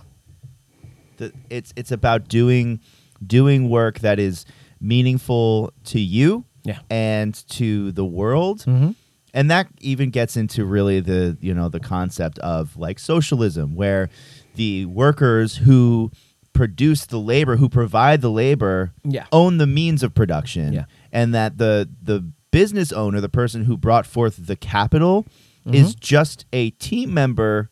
[1.19, 2.81] The, it's it's about doing
[3.25, 4.47] doing work that is
[4.81, 6.79] meaningful to you Yeah.
[6.91, 8.61] and to the world.
[8.61, 8.93] Mm-hmm.
[9.35, 14.09] And that even gets into really the you know the concept of like socialism where
[14.57, 16.11] the workers who
[16.53, 19.27] produce the labor who provide the labor Yeah.
[19.33, 20.85] own the means of production Yeah.
[21.13, 25.27] and that the the business owner the person who brought forth the capital
[25.67, 25.75] Mm-hmm.
[25.75, 27.69] is just a team member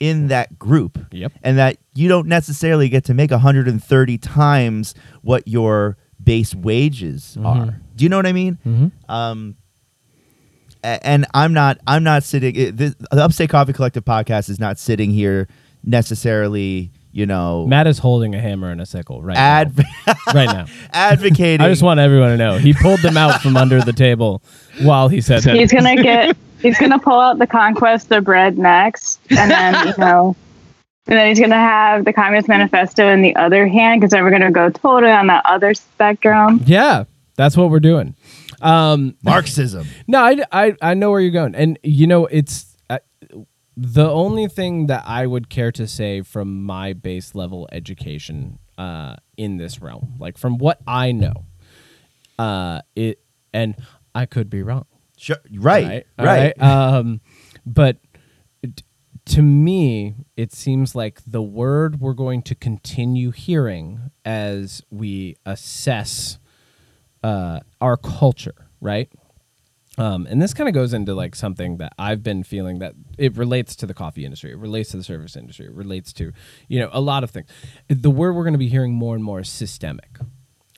[0.00, 1.32] in that group Yep.
[1.44, 7.78] and that you don't necessarily get to make 130 times what your base wages are
[7.94, 9.10] do you know what i mean Mm-hmm.
[9.12, 9.54] um,
[10.82, 14.78] and I'm not I'm not sitting it- this, the Upstate Coffee Collective podcast is not
[14.78, 15.48] sitting here
[16.00, 20.14] necessarily you know Matt is holding a hammer and a sickle right ad- now.
[20.34, 20.66] right now.
[20.92, 24.42] advocating I just want everyone to know he pulled them out from under the table
[24.82, 26.36] while he said, Said- He's gonna get.
[26.60, 30.36] He's gonna pull out the conquest of bread next, and then you know,
[31.06, 34.30] and then he's gonna have the Communist Manifesto in the other hand, because then we're
[34.30, 36.60] gonna go totally on that other spectrum.
[36.66, 37.04] "Yeah,
[37.36, 38.14] that's what we're doing."
[38.60, 39.86] Um, Marxism.
[40.06, 41.54] No, I, I, I know where you're going.
[41.54, 42.98] And, you know, it's uh,
[43.76, 49.16] the only thing that I would care to say from my base level education uh,
[49.36, 51.46] in this realm, like from what I know,
[52.38, 53.20] uh, it,
[53.52, 53.76] and
[54.14, 54.86] I could be wrong.
[55.16, 56.62] Sure, right, right.
[56.62, 57.20] Um,
[57.66, 57.98] but
[58.62, 58.84] t-
[59.26, 66.38] to me, it seems like the word we're going to continue hearing as we assess
[67.22, 69.10] uh, our culture, right?
[69.98, 73.36] Um, and this kind of goes into like something that I've been feeling that it
[73.36, 76.32] relates to the coffee industry, it relates to the service industry, it relates to
[76.68, 77.48] you know a lot of things.
[77.88, 80.18] The word we're going to be hearing more and more is systemic,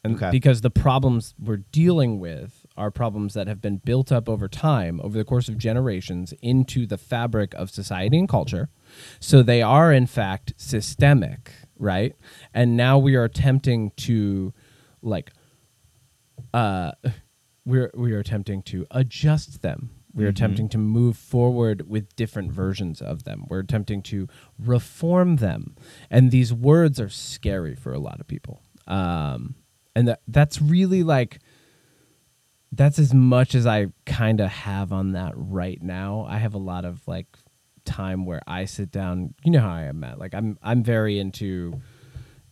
[0.02, 0.30] and Okay.
[0.30, 4.98] because the problems we're dealing with are problems that have been built up over time,
[5.04, 8.70] over the course of generations, into the fabric of society and culture.
[9.20, 12.16] So they are in fact systemic, right?
[12.54, 14.54] And now we are attempting to
[15.02, 15.32] like
[16.52, 16.92] uh,
[17.64, 19.90] we're we are attempting to adjust them.
[20.14, 23.46] We're attempting to move forward with different versions of them.
[23.48, 25.74] We're attempting to reform them,
[26.10, 28.62] and these words are scary for a lot of people.
[28.86, 29.54] Um,
[29.94, 31.38] and that that's really like
[32.72, 36.26] that's as much as I kind of have on that right now.
[36.28, 37.26] I have a lot of like
[37.84, 39.34] time where I sit down.
[39.44, 40.18] You know how I am, Matt.
[40.18, 41.80] Like I'm I'm very into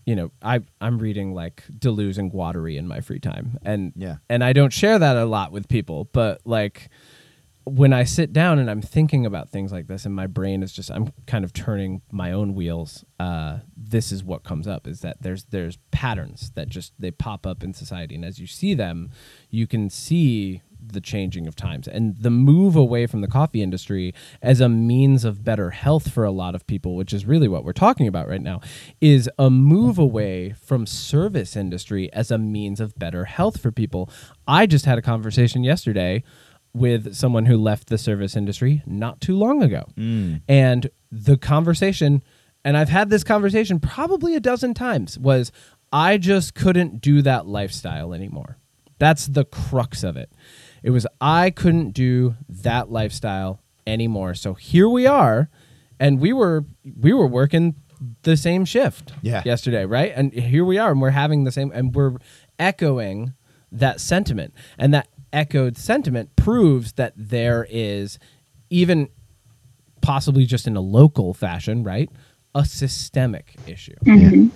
[0.06, 4.16] you know, I I'm reading like Deleuze and Guattari in my free time, and Yeah.
[4.28, 6.88] and I don't share that a lot with people, but like
[7.64, 10.72] when I sit down and I'm thinking about things like this, and my brain is
[10.72, 13.04] just I'm kind of turning my own wheels.
[13.20, 17.46] Uh, this is what comes up: is that there's there's patterns that just they pop
[17.46, 19.10] up in society, and as you see them,
[19.50, 21.86] you can see the changing of times.
[21.88, 26.24] And the move away from the coffee industry as a means of better health for
[26.24, 28.60] a lot of people which is really what we're talking about right now
[29.00, 34.10] is a move away from service industry as a means of better health for people.
[34.46, 36.22] I just had a conversation yesterday
[36.72, 39.86] with someone who left the service industry not too long ago.
[39.96, 40.42] Mm.
[40.48, 42.22] And the conversation
[42.62, 45.50] and i've had this conversation probably a dozen times was
[45.92, 48.56] I just couldn't do that lifestyle anymore.
[49.00, 50.30] That's the crux of it.
[50.84, 54.34] It was I couldn't do that lifestyle anymore.
[54.34, 55.48] So here we are,
[55.98, 56.64] and we were
[57.00, 57.74] we were working
[58.22, 59.42] the same shift Yeah.
[59.44, 60.12] yesterday, right?
[60.14, 62.16] And here we are, and we're having the same, and we're
[62.58, 63.32] echoing
[63.72, 68.18] that sentiment, and that echoed sentiment proves that there is
[68.70, 69.08] even
[70.00, 72.08] possibly just in a local fashion, right?
[72.54, 73.94] A systemic issue.
[74.04, 74.50] Mhm.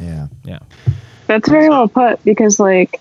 [0.00, 0.28] Yeah.
[0.44, 0.58] Yeah.
[1.26, 3.00] That's very well put because, like,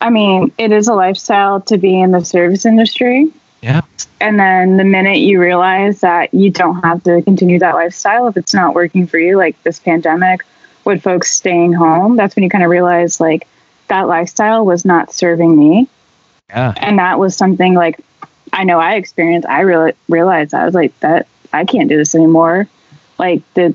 [0.00, 3.30] I mean, it is a lifestyle to be in the service industry.
[3.62, 3.82] Yeah.
[4.20, 8.36] And then the minute you realize that you don't have to continue that lifestyle if
[8.36, 10.40] it's not working for you, like this pandemic,
[10.84, 13.46] with folks staying home, that's when you kind of realize, like,
[13.88, 15.88] that lifestyle was not serving me.
[16.48, 16.72] Yeah.
[16.78, 18.00] And that was something like
[18.52, 19.46] I know I experienced.
[19.48, 22.68] I really realized I was like, that I can't do this anymore.
[23.18, 23.74] Like, the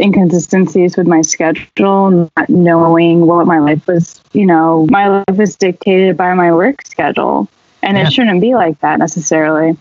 [0.00, 5.56] inconsistencies with my schedule, not knowing what my life was, you know, my life is
[5.56, 7.48] dictated by my work schedule.
[7.82, 8.06] And Yeah.
[8.06, 9.76] it shouldn't be like that necessarily.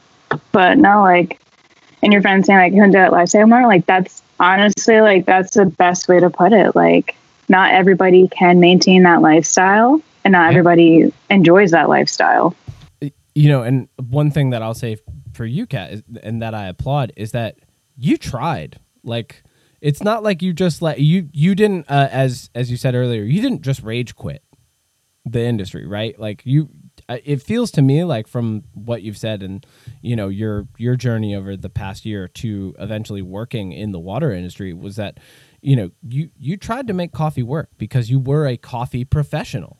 [0.52, 1.39] But no, like,
[2.02, 5.54] and your friend saying, like, couldn't do it lifestyle more, like, that's honestly, like, that's
[5.56, 6.76] the best way to put it.
[6.76, 7.15] Like,
[7.49, 10.60] not everybody can maintain that lifestyle, and not Yeah.
[10.60, 12.56] everybody enjoys that lifestyle.
[13.36, 14.97] you know, and one thing that I'll say
[15.34, 17.56] for you, Kat, and that I applaud is that
[17.97, 18.78] you tried.
[19.04, 19.41] Like,
[19.83, 23.23] it's not like you just let you you didn't uh, as as you said earlier,
[23.23, 24.43] you didn't just rage quit
[25.25, 26.19] the industry, right?
[26.19, 26.69] Like you,
[27.09, 29.65] uh, it feels to me like from what you've said and
[30.01, 34.31] you know your your journey over the past year to eventually working in the water
[34.31, 35.19] industry was that
[35.61, 39.79] you know you you tried to make coffee work because you were a coffee professional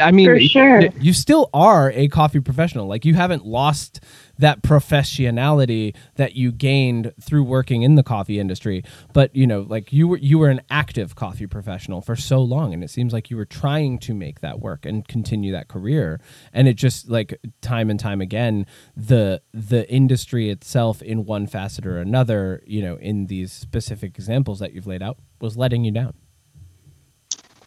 [0.00, 0.80] I mean, For sure.
[0.80, 2.88] y- you still are a coffee professional.
[2.88, 4.00] Like you haven't lost
[4.38, 8.84] that professionality that you gained through working in the coffee industry.
[9.12, 12.72] But you know, like you were you were an active coffee professional for so long,
[12.72, 16.20] and it seems like you were trying to make that work and continue that career.
[16.52, 18.66] And it just like time and time again,
[18.96, 24.58] the the industry itself, in one facet or another, you know, in these specific examples
[24.58, 26.14] that you've laid out, was letting you down.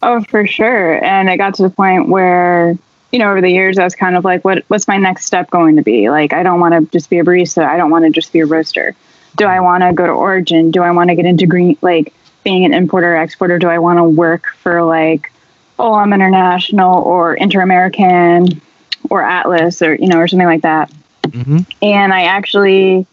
[0.01, 1.03] Oh, for sure.
[1.03, 2.77] And it got to the point where,
[3.11, 5.49] you know, over the years, I was kind of like, what, what's my next step
[5.49, 6.09] going to be?
[6.09, 7.65] Like, I don't want to just be a barista.
[7.65, 8.95] I don't want to just be a roaster.
[9.35, 10.71] Do I want to go to Origin?
[10.71, 13.59] Do I want to get into green, like being an importer or exporter?
[13.59, 15.31] Do I want to work for like
[15.79, 18.61] Olam International or Inter American
[19.09, 20.91] or Atlas or, you know, or something like that?
[21.31, 21.65] mhm.
[21.81, 23.05] and I actually,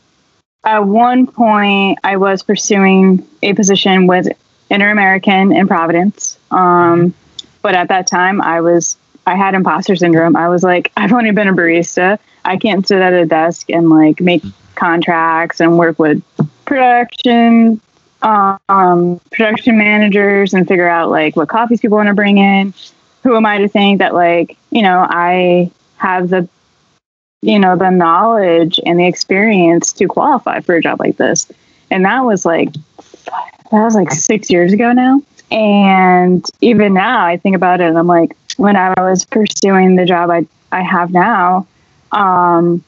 [0.65, 4.29] at one point, I was pursuing a position with
[4.71, 6.39] Inter American in Providence.
[6.51, 7.15] Um,
[7.63, 10.37] but at that time, I was I had imposter syndrome.
[10.37, 12.19] I was like, I've only been a barista.
[12.45, 14.43] I can't sit at a desk and like make
[14.75, 16.23] contracts and work with
[16.65, 17.81] production
[18.23, 22.73] um, production managers and figure out like what coffees people want to bring in.
[23.23, 26.49] Who am I to think that like you know I have the
[27.45, 31.51] you know the knowledge and the experience to qualify for a job like this
[31.91, 32.73] and that was like
[33.71, 37.99] that was like six years ago now and even now i think about it and
[37.99, 41.67] i'm like when i was pursuing the job i, I have now
[42.13, 42.85] um,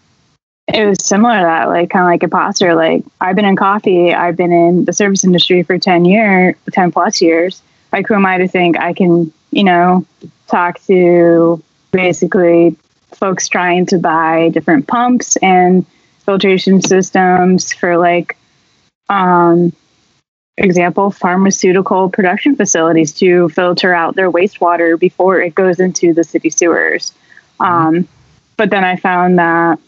[0.69, 4.13] it was similar to that like kind of like imposter like i've been in coffee
[4.13, 7.63] i've been in the service industry for 10 year 10 plus years.
[7.93, 10.05] Like who am i to think i can you know
[10.49, 12.77] talk to basically
[13.15, 15.87] folks trying to buy different pumps and
[16.25, 18.37] filtration systems for like
[19.09, 19.73] um
[20.59, 26.51] example pharmaceutical production facilities to filter out their wastewater before it goes into the city
[26.51, 27.13] sewers.
[27.61, 28.09] Um
[28.57, 29.79] but then i found that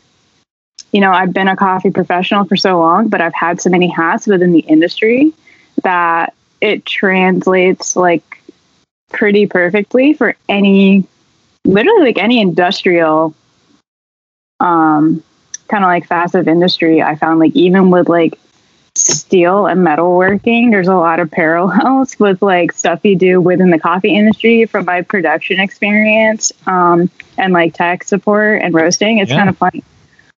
[0.93, 3.89] you know i've been a coffee professional for so long but i've had so many
[3.89, 5.33] hats within the industry
[5.83, 8.43] that it translates like
[9.11, 11.07] pretty perfectly for any
[11.65, 13.35] literally like any industrial
[14.61, 15.23] um
[15.69, 18.39] kind of like facet of industry i found like even with like
[19.09, 23.79] steel and metalworking there's a lot of parallels with like stuff you do within the
[23.79, 29.39] coffee industry from my production experience um and like tech support and roasting it's Yeah.
[29.39, 29.83] kind of funny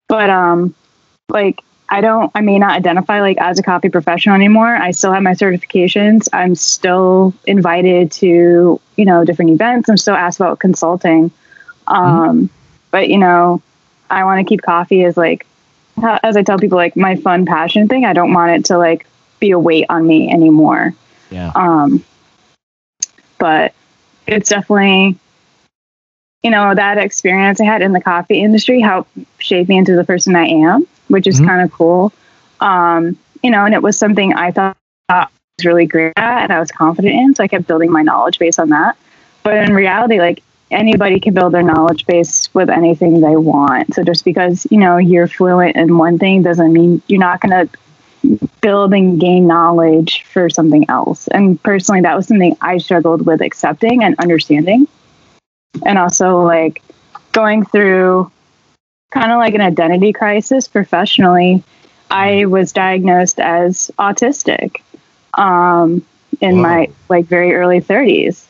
[0.07, 0.73] but um
[1.29, 1.61] like
[1.93, 4.73] I don't, I may not identify like as a coffee professional anymore.
[4.73, 6.29] I still have my certifications.
[6.31, 9.89] I'm still invited to, you know, different events.
[9.89, 11.31] I'm still asked about consulting.
[11.87, 12.49] Um,
[12.91, 13.61] But, you know,
[14.09, 15.45] I want to keep coffee as like,
[16.23, 18.05] as I tell people, like my fun passion thing.
[18.05, 19.05] I don't want it to like
[19.39, 20.93] be a weight on me anymore.
[21.29, 21.51] Yeah.
[21.55, 22.03] Um,
[23.37, 23.73] but
[24.27, 25.17] it's definitely,
[26.43, 30.03] you know, that experience I had in the coffee industry helped shape me into the
[30.03, 31.47] person I am, which is Mhm.
[31.47, 32.13] kind of cool.
[32.59, 34.77] Um, you know, and it was something I thought
[35.09, 35.27] I
[35.57, 37.35] was really great at and I was confident in.
[37.35, 38.95] So I kept building my knowledge base on that.
[39.43, 43.93] But in reality, like anybody can build their knowledge base with anything they want.
[43.93, 47.67] So just because, you know, you're fluent in one thing doesn't mean you're not going
[47.67, 51.27] to build and gain knowledge for something else.
[51.27, 54.87] And personally, that was something I struggled with accepting and understanding.
[55.85, 56.81] And also, like,
[57.31, 58.31] going through
[59.11, 61.63] kind of like an identity crisis professionally.
[62.09, 64.81] I was diagnosed as autistic
[65.35, 66.05] um,
[66.39, 66.61] in Whoa.
[66.61, 68.45] my like very early 30s,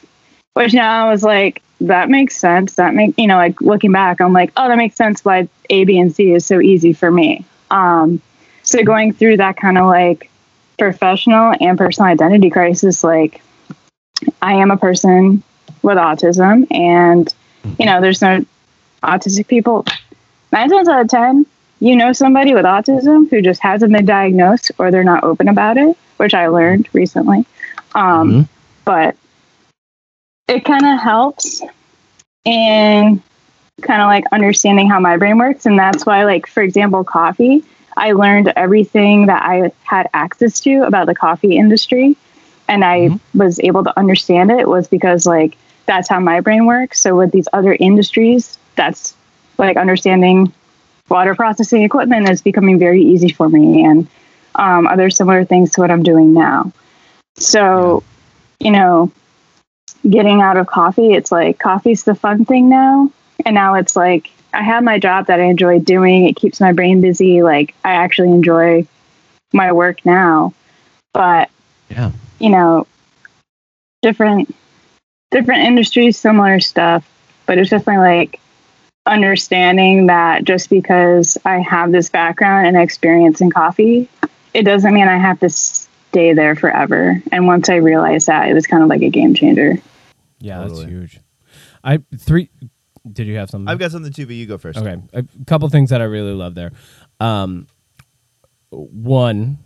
[0.53, 2.76] which now I was like, that makes sense.
[2.76, 5.84] That make you know, like looking back, I'm like, oh, that makes sense why A,
[5.84, 7.46] B, and C is so easy for me.
[7.70, 8.22] Um,
[8.64, 10.30] so going through that kind of like
[10.78, 13.42] professional and personal identity crisis, like
[14.42, 15.44] I am a person
[15.82, 17.34] with autism, and
[17.80, 18.46] you know, there's no
[19.04, 19.86] autistic people.
[20.52, 21.46] Nine times out of ten,
[21.80, 25.78] you know somebody with autism who just hasn't been diagnosed or they're not open about
[25.78, 27.46] it, which I learned recently.
[27.96, 28.48] Um, Mhm.
[28.84, 29.16] But
[30.52, 31.62] it kind of helps
[32.45, 33.22] in
[33.82, 35.66] kind of like understanding how my brain works.
[35.66, 37.64] And that's why, like, for example, coffee,
[37.97, 42.16] I learned everything that I had access to about the coffee industry.
[42.68, 43.20] And I Mhm.
[43.34, 46.99] was able to understand it was because, like, that's how my brain works.
[46.99, 49.16] So with these other industries, that's
[49.58, 50.54] like understanding
[51.10, 54.08] water processing equipment is becoming very easy for me and
[54.56, 56.72] um, other similar things to what I'm doing now.
[57.38, 58.04] So,
[58.60, 59.12] you know,
[60.10, 63.12] getting out of coffee, it's like coffee's the fun thing now.
[63.45, 66.26] And now it's like I have my job that I enjoy doing.
[66.26, 67.41] It keeps my brain busy.
[67.43, 68.86] Like I actually enjoy
[69.54, 70.54] my work now.
[71.14, 71.49] But
[71.89, 72.12] Yeah.
[72.39, 72.88] you know,
[74.02, 74.54] different
[75.32, 77.08] different industries, similar stuff.
[77.45, 78.39] But it's definitely like
[79.06, 84.08] understanding that just because I have this background and experience in coffee,
[84.54, 87.22] it doesn't mean I have to stay there forever.
[87.32, 89.80] And once I realized that, it was kind of like a game changer.
[90.42, 90.82] Yeah, Totally.
[90.82, 91.20] that's huge.
[91.84, 92.50] I three.
[93.12, 93.68] Did you have something?
[93.68, 94.78] I've got something too, but you go first.
[94.80, 96.72] Okay, a couple things that I really love there.
[97.20, 97.68] Um,
[98.70, 99.60] one,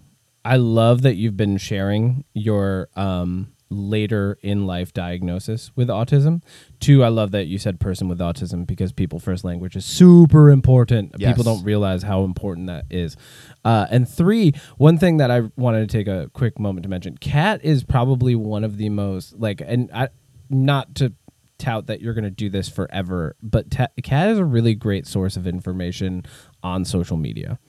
[0.43, 6.41] I love that you've been sharing your um, later in life diagnosis with autism.
[6.79, 10.49] Two, I love that you said person with autism because people first language is super
[10.49, 11.15] important.
[11.17, 11.31] Yes.
[11.31, 13.17] People don't realize how important that is.
[13.63, 17.17] Uh, and three, one thing that I wanted to take a quick moment to mention:
[17.17, 20.09] Kat is probably one of the most like, and I
[20.55, 21.13] not to
[21.57, 25.37] tout that you're going to do this forever, but Kat is a really great source
[25.37, 26.23] of information
[26.63, 27.59] on social media,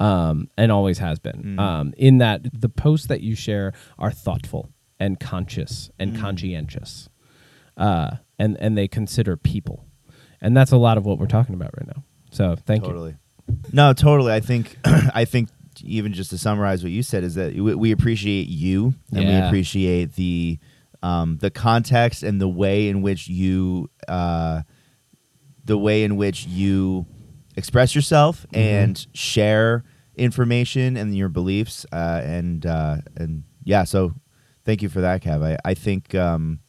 [0.00, 1.58] um, and always has been.
[1.58, 7.08] Um, in that the posts that you share are thoughtful and conscious and conscientious,
[7.76, 9.84] uh, and and they consider people,
[10.40, 12.02] and that's a lot of what we're talking about right now.
[12.30, 12.88] So thank you.
[12.88, 13.16] totally.
[13.72, 14.32] No, totally.
[14.32, 15.48] I think I think
[15.84, 19.34] even just to summarize what you said is that we, we appreciate you and we
[19.46, 20.58] appreciate the
[21.02, 24.62] um, the context and the way in which you uh,
[25.64, 27.06] the way in which you
[27.56, 28.56] express yourself Mm-hmm.
[28.58, 29.84] and share
[30.16, 33.84] information and your beliefs uh, and uh, and yeah.
[33.84, 34.14] So
[34.64, 35.42] thank you for that, Kev.
[35.44, 36.60] I, I think um,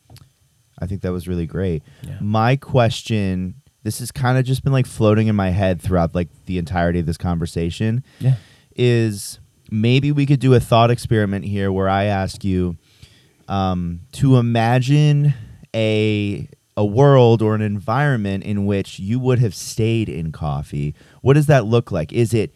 [0.79, 1.83] I think that was really great.
[2.03, 2.17] Yeah.
[2.21, 6.29] My question, this has kind of just been like floating in my head throughout like
[6.45, 8.35] the entirety of this conversation, Yeah.
[8.75, 9.39] is
[9.71, 12.77] maybe we could do a thought experiment here where I ask you
[13.49, 15.33] um, to imagine
[15.75, 16.47] a
[16.77, 20.95] a world or an environment in which you would have stayed in coffee.
[21.21, 22.13] What does that look like?
[22.13, 22.55] Is it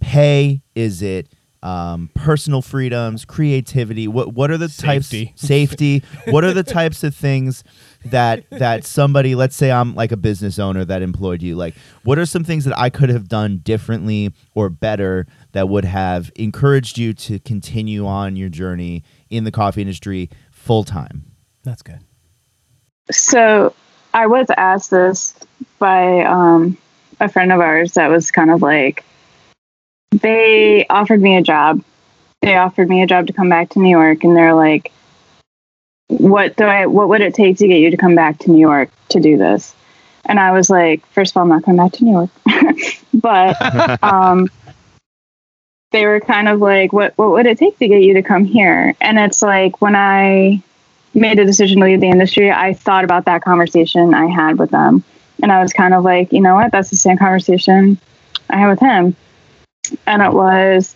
[0.00, 0.60] pay?
[0.74, 1.28] Is it
[1.62, 4.08] um, personal freedoms, creativity?
[4.08, 5.26] What what are the Safety.
[5.26, 6.02] types safety?
[6.28, 7.64] what are the types of things
[8.04, 12.18] that that somebody, let's say I'm like a business owner that employed you, like what
[12.18, 16.98] are some things that I could have done differently or better that would have encouraged
[16.98, 21.24] you to continue on your journey in the coffee industry full time?
[21.64, 22.00] That's good.
[23.10, 23.74] So
[24.12, 25.34] I was asked this
[25.78, 26.76] by um,
[27.18, 29.04] a friend of ours that was kind of like,
[30.12, 31.82] they offered me a job.
[32.42, 34.90] They offered me a job to come back to New York, and they're like,
[36.08, 36.86] "What do I?
[36.86, 39.36] What would it take to get you to come back to New York to do
[39.36, 39.74] this?"
[40.24, 42.30] And I was like, first of all, I'm not coming back to New York,
[43.14, 44.48] but um,
[45.92, 47.16] they were kind of like, "What?
[47.16, 50.62] What would it take to get you to come here?" And it's like when I
[51.14, 54.70] made a decision to leave the industry, I thought about that conversation I had with
[54.70, 55.02] them.
[55.42, 56.70] And I was kind of like, you know what?
[56.70, 57.98] That's the same conversation
[58.48, 59.16] I had with him.
[60.06, 60.94] And it was,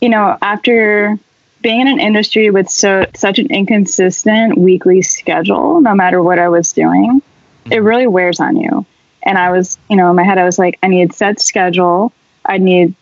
[0.00, 1.18] you know, after
[1.60, 6.48] being in an industry with so such an inconsistent weekly schedule, no matter what I
[6.48, 7.22] was doing,
[7.66, 7.84] it mm-hmm.
[7.84, 8.86] really wears on you.
[9.24, 12.12] And I was, you know, in my head, I was like, I need set schedule.
[12.44, 12.94] I need,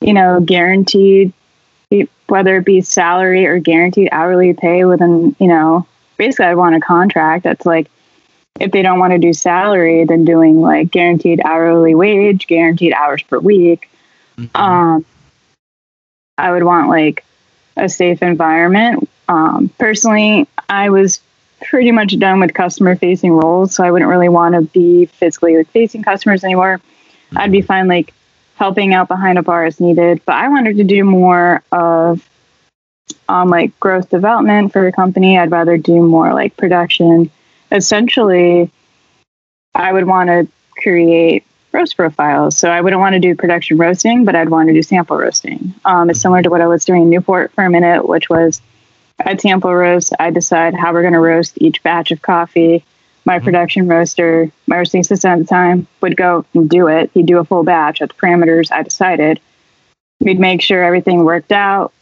[0.00, 1.32] you know, guaranteed
[2.26, 5.86] whether it be salary or guaranteed hourly pay within, you know,
[6.18, 7.90] basically I want a contract that's like,
[8.60, 13.22] if they don't want to do salary, then doing like guaranteed hourly wage, guaranteed hours
[13.22, 13.88] per week.
[14.54, 15.06] Um,
[16.36, 17.24] I would want like
[17.76, 19.08] a safe environment.
[19.28, 21.20] Um, personally, I was
[21.62, 25.56] pretty much done with customer facing roles, so I wouldn't really want to be physically
[25.56, 26.80] like facing customers anymore.
[27.36, 28.12] I'd be fine like
[28.58, 32.28] helping out behind a bar as needed, but I wanted to do more of
[33.28, 35.38] um, like growth development for a company.
[35.38, 37.30] I'd rather do more like production.
[37.70, 38.70] Essentially,
[39.74, 42.58] I would want to create roast profiles.
[42.58, 45.74] So I wouldn't want to do production roasting, but I'd want to do sample roasting.
[45.84, 48.60] Um, it's similar to what I was doing in Newport for a minute, which was
[49.24, 50.12] I'd sample roast.
[50.18, 52.84] I decide how we're going to roast each batch of coffee.
[53.28, 57.10] My production roaster, my roasting assistant at the time, would go and do it.
[57.12, 59.38] He'd do a full batch at the parameters I decided.
[60.20, 61.92] We'd make sure everything worked out.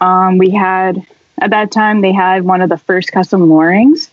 [0.00, 1.04] Um, we had,
[1.38, 4.12] at that time, they had one of the first custom Lorings.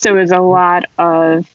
[0.00, 1.48] So it was a lot of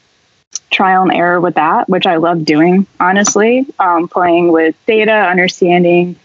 [0.72, 3.66] trial and error with that, which I love doing, honestly.
[3.80, 6.16] Um, playing with data, understanding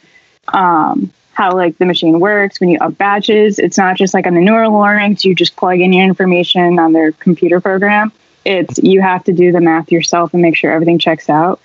[0.47, 3.59] um, how like the machine works when you up batches.
[3.59, 6.93] It's not just like on the newer Lorings, you just plug in your information on
[6.93, 8.12] their computer program.
[8.45, 11.61] It's you have to do the math yourself and make sure everything checks out.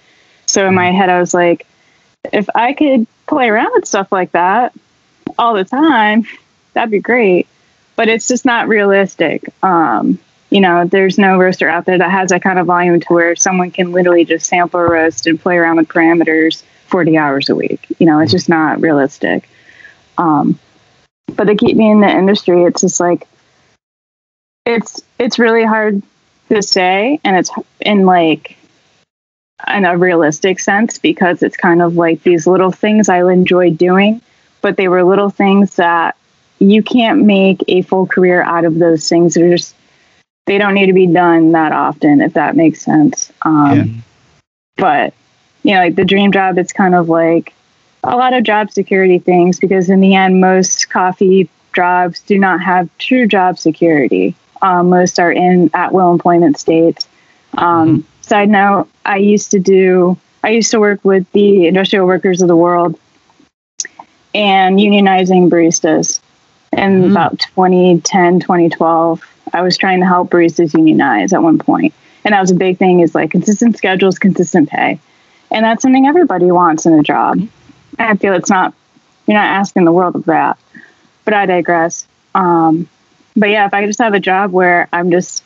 [0.45, 1.67] So in my head, I was like,
[2.31, 4.73] if I could play around with stuff like that
[5.37, 6.25] all the time,
[6.73, 7.47] that'd be great.
[7.95, 9.43] But it's just not realistic.
[9.63, 13.13] Um, you know, there's no roaster out there that has that kind of volume to
[13.13, 17.55] where someone can literally just sample roast and play around with parameters 40 hours a
[17.55, 17.85] week.
[17.99, 19.49] You know, it's just not realistic.
[20.17, 20.59] Um,
[21.35, 23.27] but to keep me in the industry, it's just like
[24.65, 26.01] it's it's really hard
[26.49, 28.57] to say, and it's in like
[29.67, 34.21] in a realistic sense because it's kind of like these little things I enjoy doing,
[34.61, 36.15] but they were little things that
[36.59, 39.33] you can't make a full career out of those things.
[39.33, 39.75] They're just
[40.45, 43.31] they don't need to be done that often, if that makes sense.
[43.41, 44.01] Um, Yeah.
[44.77, 45.13] But
[45.63, 47.53] you know, like the dream job, it's kind of like
[48.07, 52.61] a lot of job security things because in the end, most coffee jobs do not
[52.61, 54.35] have true job security.
[54.61, 57.07] Um, most are in at will employment states.
[57.57, 60.17] Um, Side note: I used to do.
[60.43, 62.99] I used to work with the industrial workers of the world
[64.35, 66.19] and unionizing baristas.
[66.73, 67.11] In Mm.
[67.11, 71.93] about 2010, 2012, I was trying to help baristas unionize at one point.
[72.25, 74.99] And that was a big thing is like consistent schedules, consistent pay.
[75.49, 77.39] And that's something everybody wants in a job.
[77.99, 78.73] I feel it's not,
[79.25, 80.57] you're not asking the world of that.
[81.25, 82.07] But I digress.
[82.35, 82.87] Um,
[83.35, 85.43] but yeah, if I could just have a job where I'm just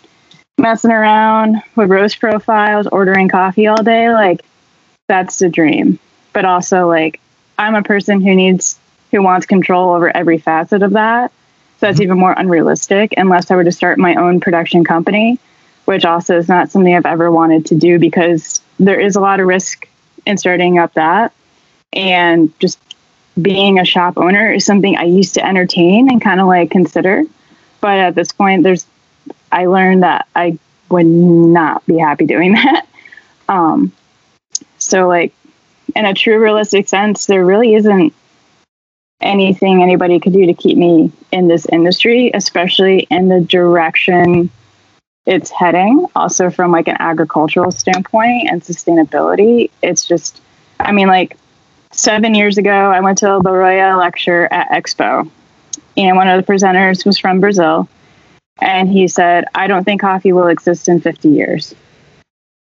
[0.58, 4.42] messing around with roast profiles, ordering coffee all day, like
[5.08, 6.00] that's the dream.
[6.34, 7.20] But also, like,
[7.58, 8.80] I'm a person who needs,
[9.12, 11.32] who wants control over every facet of that.
[11.80, 15.40] So that's even more unrealistic unless I were to start my own production company,
[15.86, 19.40] which also is not something I've ever wanted to do because there is a lot
[19.40, 19.88] of risk
[20.26, 21.34] in starting up that.
[21.94, 22.80] And just
[23.42, 27.24] being a shop owner is something I used to entertain and kind of like consider.
[27.80, 28.86] But at this point, there's,
[29.52, 30.58] I learned that I
[30.90, 32.86] would not be happy doing that.
[33.50, 33.92] Um,
[34.78, 35.34] so, like,
[35.96, 38.14] in a true realistic sense, there really isn't
[39.20, 44.50] anything anybody could do to keep me in this industry, especially in the direction
[45.26, 46.08] it's heading.
[46.16, 50.42] Also, from like an agricultural standpoint and sustainability, it's just,
[50.80, 51.38] I mean, like
[52.02, 55.30] seven years ago, I went to a La Roya lecture at Expo,
[55.96, 57.88] and one of the presenters was from Brazil,
[58.60, 61.76] and he said, "I don't think coffee will exist in 50 years."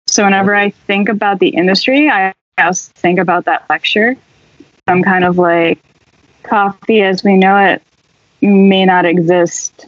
[0.07, 4.15] So whenever I think about the industry, I also think about that lecture.
[4.87, 5.79] I'm kind of like,
[6.43, 7.83] coffee as we know it
[8.41, 9.85] may not exist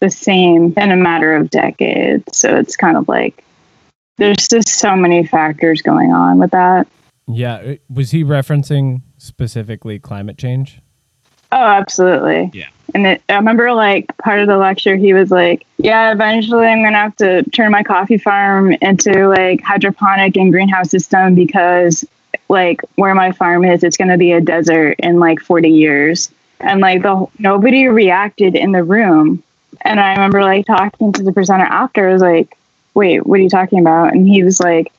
[0.00, 2.36] the same in a matter of decades.
[2.36, 3.44] So it's kind of like
[4.18, 6.86] there's just so many factors going on with that.
[7.34, 10.80] Yeah, uh, was he referencing specifically climate change?
[11.52, 12.50] Oh, absolutely.
[12.54, 12.68] Yeah.
[12.94, 16.82] And it, I remember like part of the lecture, he was like, yeah, eventually I'm
[16.82, 22.04] going to have to turn my coffee farm into like hydroponic and greenhouse system because
[22.48, 26.30] like where my farm is, it's going to be a desert in like 40 years.
[26.60, 29.42] And like the nobody reacted in the room.
[29.82, 32.56] And I remember like talking to the presenter after, I was like,
[32.94, 34.12] wait, what are you talking about?
[34.12, 34.92] And he was like,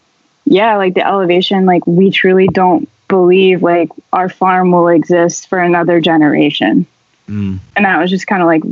[0.51, 5.59] yeah, like the elevation, like we truly don't believe like our farm will exist for
[5.59, 6.85] another generation.
[7.27, 8.63] Mm, And that was just kind of like,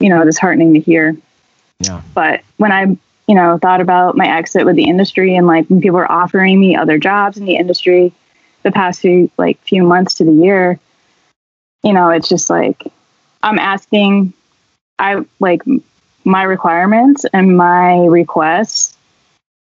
[0.00, 1.16] you know, disheartening to hear.
[1.80, 2.02] yeah.
[2.14, 2.82] But when I,
[3.26, 6.60] you know, thought about my exit with the industry and like when people were offering
[6.60, 8.12] me other jobs in the industry
[8.62, 10.78] the past few like few months to the year,
[11.82, 12.84] you know, it's just like
[13.42, 14.32] I'm asking,
[15.00, 15.62] I like
[16.24, 18.96] my requirements and my requests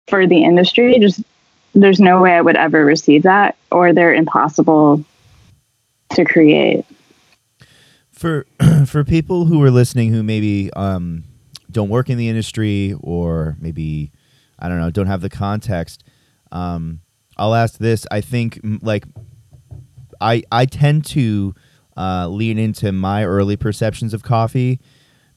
[0.07, 0.99] for the industry.
[0.99, 1.21] Just
[1.83, 5.03] there's no way I would ever receive that, or they're impossible
[6.11, 6.85] to create.
[8.11, 8.45] for
[8.85, 11.23] for people who are listening who maybe um,
[11.71, 14.11] don't work in the industry or maybe
[14.59, 16.03] I don't know don't have the context,
[16.51, 17.01] um,
[17.37, 18.05] I'll ask this.
[18.09, 19.05] I think like
[20.19, 21.53] I I tend to
[21.95, 24.79] uh, lean into my early perceptions of coffee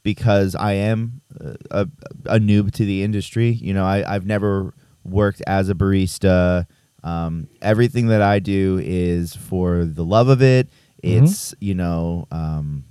[0.03, 1.89] because I am uh, a,
[2.27, 3.51] a noob to the industry.
[3.51, 4.75] You know, I, I've never
[5.05, 6.67] worked as a barista.
[7.03, 10.69] Um, everything that I do is for the love of it.
[11.03, 12.85] It's you know, um,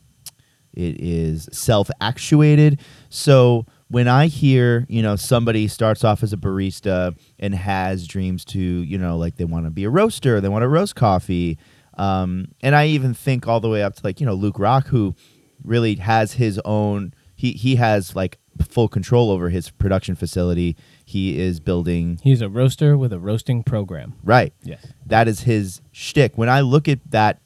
[0.73, 2.79] it is self actuated.
[3.09, 8.45] So when I hear you know somebody starts off as a barista and has dreams
[8.45, 11.57] to you know like they want to be a roaster, they want to roast coffee,
[11.97, 14.87] um, and I even think all the way up to like you know Luke Rock
[14.87, 15.15] who
[15.63, 17.13] really has his own.
[17.35, 20.75] He he has like full control over his production facility.
[21.09, 24.13] He is building He's a roaster with a roasting program.
[24.23, 24.53] right.
[24.63, 24.85] Yes.
[25.07, 26.37] That is his shtick.
[26.37, 27.41] When I look at that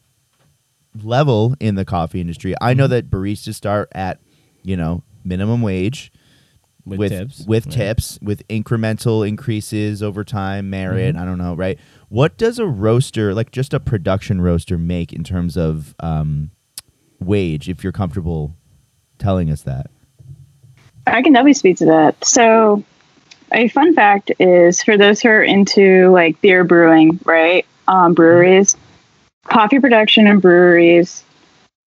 [1.02, 2.78] level in the coffee industry, I Mm-hmm.
[2.80, 4.20] know that baristas start at,
[4.64, 6.12] you know, minimum wage
[6.86, 7.46] With, with tips.
[7.48, 7.76] with Right.
[7.76, 11.16] tips, with incremental increases over time, merit.
[11.16, 11.22] Mm-hmm.
[11.24, 11.80] I don't know, right?
[12.10, 16.52] What does a roaster, like just a production roaster, make in terms of um,
[17.22, 17.70] wage?
[17.70, 18.56] If you're comfortable
[19.20, 19.88] telling us that.
[21.08, 22.24] I can definitely speak to that.
[22.26, 22.84] So,
[23.54, 27.66] a fun fact is for those who are into like beer brewing, right?
[27.88, 28.76] Um, breweries,
[29.46, 31.24] coffee production and breweries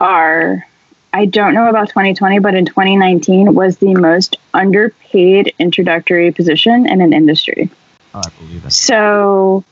[0.01, 0.67] are,
[1.13, 7.01] I don't know about 2020, but in 2019 was the most underpaid introductory position in
[7.01, 7.71] an industry.
[8.15, 8.73] Oh, I believe it.
[8.73, 9.65] So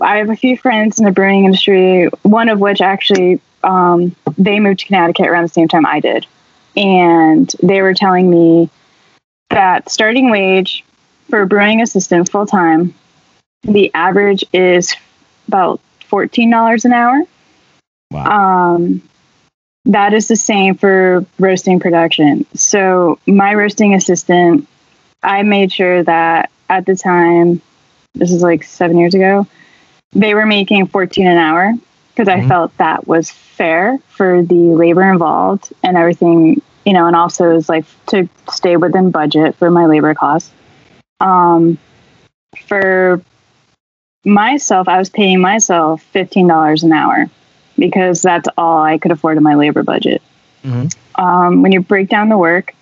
[0.00, 4.60] I have a few friends in the brewing industry, one of which actually um, they
[4.60, 6.26] moved to Connecticut around the same time I did.
[6.76, 8.70] And they were telling me
[9.50, 10.84] that starting wage
[11.28, 12.94] for a brewing assistant full time,
[13.62, 14.94] the average is
[15.48, 15.80] about
[16.10, 17.22] $14 an hour.
[18.10, 18.74] Wow.
[18.74, 19.02] Um,
[19.84, 22.46] that is the same for roasting production.
[22.54, 24.66] So my roasting assistant,
[25.22, 27.60] I made sure that at the time,
[28.14, 29.46] this is like seven years ago,
[30.12, 31.74] they were making 14 an hour
[32.14, 32.48] because I Mhm.
[32.48, 37.68] felt that was fair for the labor involved and everything, you know, and also is
[37.68, 40.50] like to stay within budget for my labor costs.
[41.20, 41.76] Um,
[42.66, 43.20] for
[44.24, 47.26] myself, I was paying myself $15 an hour
[47.76, 50.22] because that's all I could afford in my labor budget.
[50.64, 50.96] Mhm.
[51.16, 52.74] Um, when you break down the work,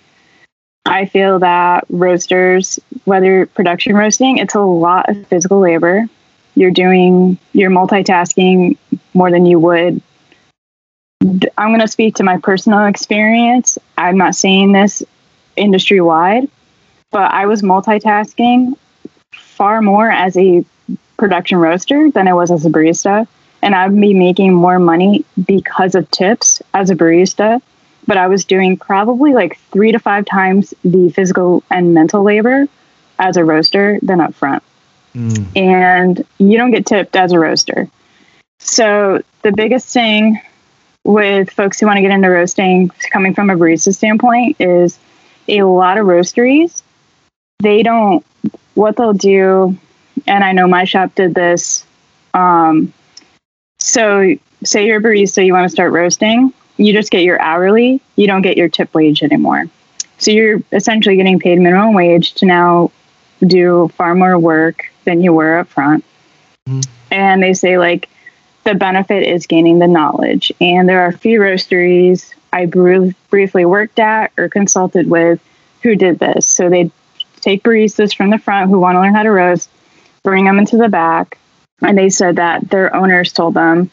[0.85, 6.07] I feel that roasters, whether production roasting, it's a lot of physical labor.
[6.55, 8.77] You're doing, you're multitasking
[9.13, 10.01] more than you would.
[11.21, 13.77] I'm going to speak to my personal experience.
[13.97, 15.03] I'm not saying this
[15.55, 16.47] industry wide,
[17.11, 18.73] but I was multitasking
[19.33, 20.63] far more as a
[21.17, 23.27] production roaster than I was as a barista.
[23.63, 27.61] And I'd be making more money because of tips as a barista.
[28.05, 32.67] But I was doing probably like three to five times the physical and mental labor
[33.19, 34.63] as a roaster than up front.
[35.15, 35.57] Mm.
[35.57, 37.89] And you don't get tipped as a roaster.
[38.59, 40.39] So the biggest thing
[41.07, 44.99] with folks who want to get into roasting, coming from a barista standpoint, is
[45.47, 46.83] a lot of roasteries.
[47.59, 48.23] They don't.
[48.75, 49.75] What they'll do,
[50.27, 51.85] and I know my shop did this.
[52.35, 52.93] Um,
[53.79, 58.01] so, say you're a barista, you want to start roasting, you just get your hourly.
[58.15, 59.65] You don't get your tip wage anymore.
[60.19, 62.91] So you're essentially getting paid minimum wage to now
[63.45, 66.03] do far more work than you were up front.
[66.67, 66.87] Mhm.
[67.11, 68.09] And they say like
[68.67, 70.51] the benefit is gaining the knowledge.
[70.59, 75.39] And there are a few roasteries I br- briefly worked at or consulted with
[75.83, 76.45] who did this.
[76.45, 76.91] So they
[77.39, 79.69] take baristas from the front who want to learn how to roast,
[80.21, 81.37] bring them into the back,
[81.81, 83.89] and they said that their owners told them,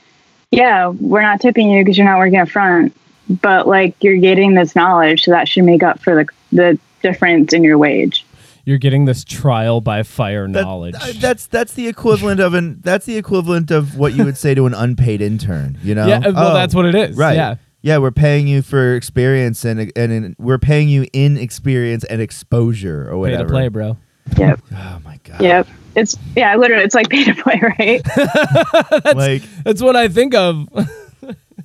[0.50, 2.96] "Yeah, we're not tipping you because you're not working up front,
[3.28, 7.52] but like you're getting this knowledge, so that should make up for the the difference
[7.52, 8.26] in your wage."
[8.66, 10.94] You're getting this trial by fire That- knowledge.
[10.94, 14.54] uh, that's that's the equivalent of an that's the equivalent of what you would say
[14.54, 15.76] to an unpaid intern.
[15.82, 16.06] You know?
[16.06, 17.16] yeah, well, Oh, that's what it is.
[17.16, 17.36] Right.
[17.36, 17.56] Yeah.
[17.82, 22.20] Yeah, we're paying you for experience and and in, we're paying you in experience and
[22.22, 23.44] exposure or Pay whatever.
[23.44, 23.96] to play, bro.
[24.38, 24.60] Yep.
[24.72, 25.42] Oh my god.
[25.42, 25.68] Yep.
[25.94, 28.02] It's yeah, literally, it's like pay to play, right?
[29.14, 30.66] Like That's what I think of.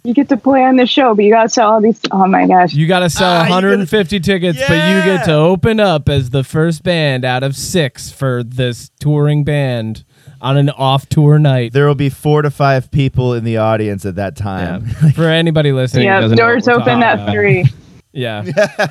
[0.10, 2.01] you get to play on the show, but you got to sell all these.
[2.12, 2.74] Oh my gosh.
[2.74, 6.32] You got to sell Ah, you 150 tickets, but you get to open up as
[6.32, 10.03] the first band out of six for this touring band
[10.41, 11.72] on an off tour night.
[11.72, 14.88] There will be four to five people in the audience at that time.
[15.01, 15.12] Yeah.
[15.14, 17.32] For anybody listening, Yeah, doesn't doors what open at about.
[17.34, 17.66] three.
[18.12, 18.43] Yeah.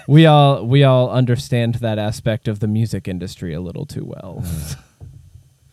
[0.06, 4.44] we all we all understand that aspect of the music industry a little too well.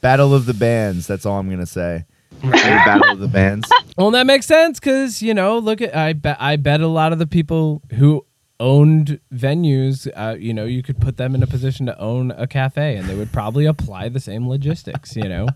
[0.02, 1.06] Battle of the bands.
[1.06, 2.06] That's all I'm gonna say.
[2.52, 3.70] Battle of the bands.
[3.98, 7.14] well, that makes sense because you know, look at I bet I bet a lot
[7.14, 8.26] of the people who
[8.60, 12.48] owned venues, uh, you know, you could put them in a position to own a
[12.48, 15.16] cafe, and they would probably apply the same logistics.
[15.16, 15.48] You know,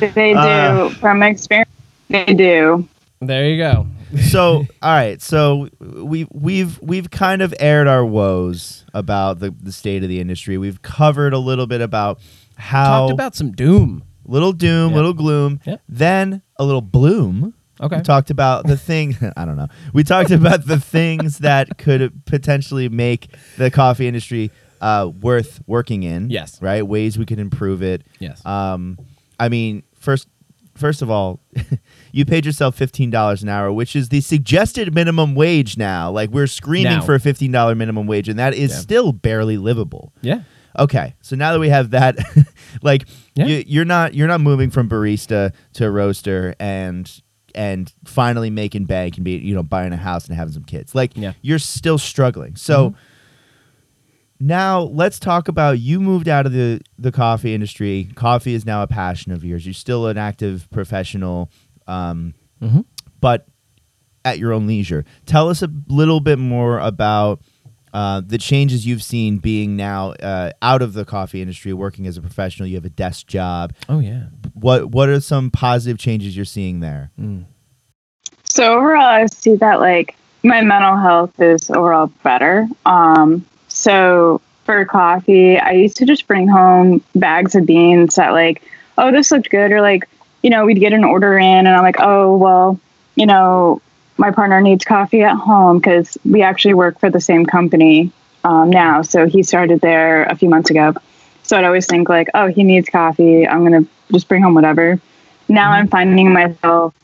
[0.00, 0.90] They do Uh.
[0.90, 1.70] from experience.
[2.08, 2.88] They do.
[3.20, 3.86] there you go.
[4.30, 9.70] so all right so we we've we've kind of aired our woes about the, the
[9.70, 12.18] state of the industry we've covered a little bit about
[12.56, 14.02] how Talked about some doom.
[14.28, 14.96] Little doom Yeah.
[14.96, 15.76] little gloom Yeah.
[15.88, 17.96] then a little bloom Okay.
[17.98, 22.24] we talked about the thing i don't know we talked about the things that could
[22.26, 24.50] potentially make the coffee industry
[24.80, 26.60] uh, worth working in Yes.
[26.62, 28.44] right ways we could improve it Yes.
[28.46, 28.96] um,
[29.40, 30.26] I mean, first,
[30.74, 31.40] first of all,
[32.12, 36.10] you paid yourself fifteen dollars an hour, which is the suggested minimum wage now.
[36.10, 37.02] Like we're screaming Now.
[37.02, 38.76] for a fifteen dollar minimum wage, and that is Yeah.
[38.78, 40.12] still barely livable.
[40.22, 40.40] yeah.
[40.78, 42.16] Okay, so now that we have that,
[42.82, 43.04] like
[43.34, 43.46] Yeah.
[43.46, 47.10] you, you're not you're not moving from barista to roaster and
[47.54, 50.94] and finally making bank and be you know buying a house and having some kids.
[50.94, 51.32] Like Yeah.
[51.42, 52.56] you're still struggling.
[52.56, 52.94] So
[54.40, 58.08] now let's talk about you moved out of the the coffee industry.
[58.14, 59.66] Coffee is now a passion of yours.
[59.66, 61.50] You're still an active professional,
[61.88, 62.84] um, Mhm.
[63.20, 63.46] but
[64.24, 65.04] at your own leisure.
[65.26, 67.40] Tell us a little bit more about
[67.92, 72.16] uh, the changes you've seen being now uh, out of the coffee industry, working as
[72.16, 72.68] a professional.
[72.68, 73.74] You have a desk job.
[73.88, 74.26] Oh yeah.
[74.54, 77.10] What What are some positive changes you're seeing there?
[77.18, 77.44] Mm.
[78.44, 82.66] So overall, I see that like my mental health is overall better.
[82.86, 88.62] Um, so for coffee, I used to just bring home bags of beans that like,
[88.98, 90.08] oh, this looked good, or like,
[90.42, 92.80] you know, we'd get an order in, and I'm like, oh, well,
[93.14, 93.80] you know,
[94.18, 98.12] my partner needs coffee at home because we actually work for the same company
[98.44, 99.02] um, now.
[99.02, 100.94] So he started there a few months ago.
[101.44, 103.46] So I'd always think like, oh, he needs coffee.
[103.46, 105.00] I'm gonna just bring home whatever.
[105.48, 106.94] Now I'm finding myself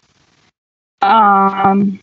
[1.05, 2.01] um,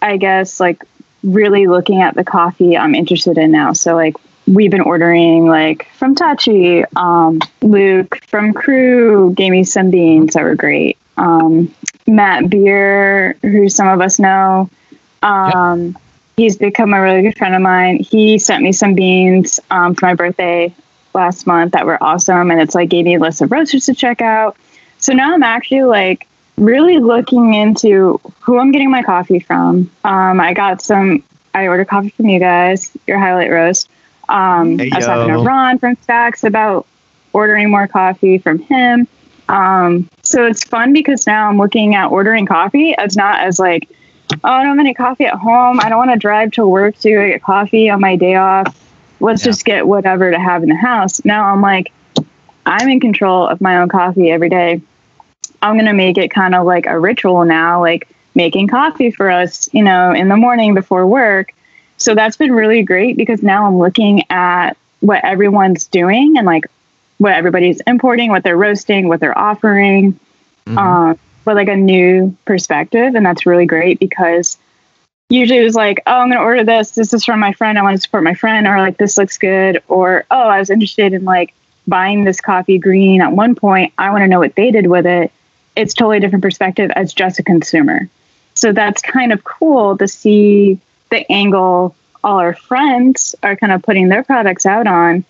[0.00, 0.84] I guess like
[1.22, 3.72] really looking at the coffee I'm interested in now.
[3.72, 4.14] So like
[4.46, 10.42] we've been ordering like from Tachi, um, Luke from Kru gave me some beans that
[10.42, 10.98] were great.
[11.16, 11.74] Um,
[12.14, 14.68] Matt Beer, who some of us know,
[15.22, 15.96] um,
[16.36, 17.98] he's become a really good friend of mine.
[17.98, 20.74] He sent me some beans um, for my birthday
[21.14, 23.94] last month that were awesome, and it's like gave me a list of roasters to
[23.94, 24.56] check out.
[24.98, 29.90] So now I'm actually like really looking into who I'm getting my coffee from.
[30.04, 31.22] Um, I got some.
[31.54, 33.90] I ordered coffee from you guys, your highlight roast.
[34.28, 35.40] Um, Hey, I was talking to.
[35.40, 36.86] Ron from Stacks about
[37.32, 39.06] ordering more coffee from him.
[39.52, 43.88] Um, so it's fun because now I'm looking at ordering coffee as not as like,
[44.32, 45.78] oh, I don't have any coffee at home.
[45.80, 48.74] I don't want to drive to work to get coffee on my day off.
[49.20, 49.50] Let's Yeah.
[49.50, 51.24] just get whatever to have in the house.
[51.24, 51.92] Now I'm like,
[52.64, 54.80] I'm in control of my own coffee every day.
[55.60, 59.30] I'm going to make it kind of like a ritual now, like making coffee for
[59.30, 61.52] us, you know, in the morning before work.
[61.98, 66.66] So that's been really great because now I'm looking at what everyone's doing and like
[67.22, 70.18] what everybody's importing, what they're roasting, what they're offering,
[70.66, 73.14] um, with like a new perspective.
[73.14, 74.58] And that's really great because
[75.28, 76.90] usually it was like, oh, I'm going to order this.
[76.92, 77.78] This is from my friend.
[77.78, 78.66] I want to support my friend.
[78.66, 79.82] Or like, this looks good.
[79.88, 81.54] Or, oh, I was interested in like
[81.86, 83.92] buying this coffee green at one point.
[83.98, 85.32] I want to know what they did with it.
[85.76, 88.08] It's totally different perspective as just a consumer.
[88.54, 90.78] So that's kind of cool to see
[91.10, 91.94] the angle
[92.24, 95.24] all our friends are kind of putting their products out on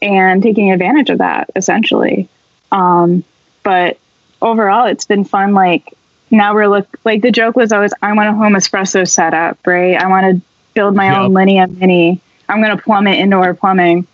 [0.00, 2.28] and taking advantage of that essentially.
[2.70, 3.24] Um,
[3.62, 3.98] but
[4.40, 5.54] overall, it's been fun.
[5.54, 5.94] Like
[6.30, 9.96] now we're look like the joke was always, I want a home espresso setup, right?
[9.96, 10.42] I want to
[10.74, 12.20] build my own Linea Mini.
[12.48, 14.06] I'm going to plumb it indoor plumbing.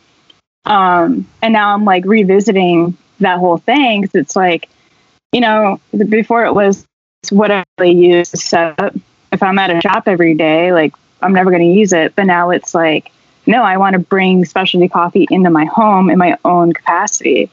[0.65, 4.69] Um, and now I'm like revisiting that whole thing because it's like,
[5.33, 6.87] you know, before it was
[7.31, 8.95] what I really use to set up.
[9.33, 12.15] If I'm at a shop every day, like I'm never going to use it.
[12.15, 13.13] But now it's like,
[13.49, 17.51] no, I want to bring specialty coffee into my home in my own capacity.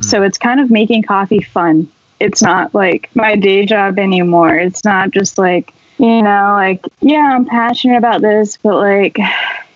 [0.00, 1.90] So it's kind of making coffee fun.
[2.18, 4.54] It's not like my day job anymore.
[4.56, 9.18] It's not just like, you know, like, yeah, I'm passionate about this, but like,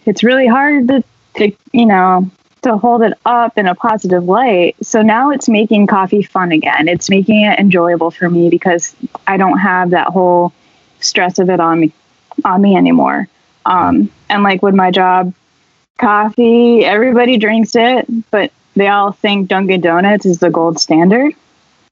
[0.07, 1.05] it's really hard to,
[1.37, 2.29] to you know,
[2.63, 4.75] to hold it up in a positive light.
[4.83, 6.89] So now it's making coffee fun again.
[6.89, 8.95] It's making it enjoyable for me because
[9.27, 10.53] I don't have that whole
[10.99, 11.93] stress of it on me
[12.45, 13.29] on me anymore.
[13.67, 15.33] Um, and like with my job,
[16.01, 21.35] coffee, everybody drinks it, but they all think Dunkin' Donuts is the gold standard.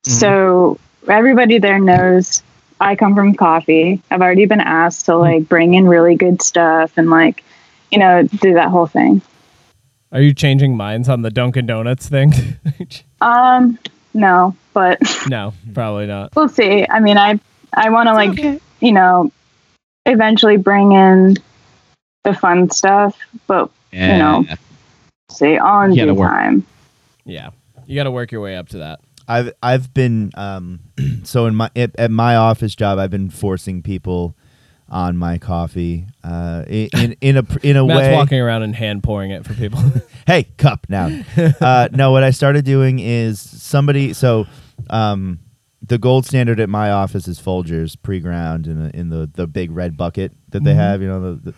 [0.04, 2.42] So everybody there knows
[2.80, 4.00] I come from coffee.
[4.10, 7.44] I've already been asked to like bring in really good stuff and like,
[7.90, 9.20] you know, do that whole thing.
[10.12, 12.32] Are you changing minds on the Dunkin' Donuts thing?
[13.20, 13.80] Um,
[14.14, 16.32] no, but no, probably not.
[16.36, 16.86] we'll see.
[16.88, 17.40] I mean, I
[17.72, 19.32] I want to like, you know,
[20.06, 21.36] eventually bring in
[22.22, 24.18] the fun stuff, but Yeah.
[24.18, 24.44] know.
[25.30, 26.30] see all in You gotta due work.
[26.30, 26.66] time.
[27.24, 27.50] Yeah,
[27.86, 29.00] you got to work your way up to that.
[29.26, 30.80] I've I've been um,
[31.24, 34.34] so in my at, at my office job I've been forcing people
[34.90, 38.14] on my coffee uh, in in in a in a Matt's way.
[38.14, 39.80] walking around and hand pouring it for people.
[40.26, 41.10] hey, cup now.
[41.60, 44.14] uh, no, what I started doing is somebody.
[44.14, 44.46] So,
[44.88, 45.40] um,
[45.82, 49.70] the gold standard at my office is Folgers pre-ground in the in the, the big
[49.70, 51.02] red bucket that they have.
[51.02, 51.54] You know the the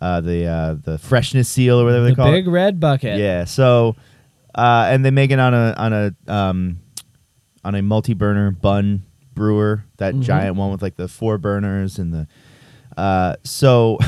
[0.00, 2.50] uh, the, uh, the freshness seal or whatever they the call big it.
[2.50, 3.18] red bucket.
[3.18, 3.44] Yeah.
[3.44, 3.96] So,
[4.54, 6.78] uh, and they make it on a on a um,
[7.64, 9.02] on a multi-burner bun
[9.34, 10.22] brewer, that Mhm.
[10.22, 12.26] giant one with like the four burners and the.
[12.96, 13.98] Uh, so,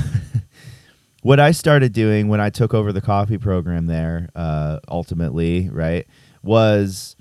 [1.23, 6.07] what I started doing when I took over the coffee program there, uh, ultimately, right,
[6.43, 7.17] was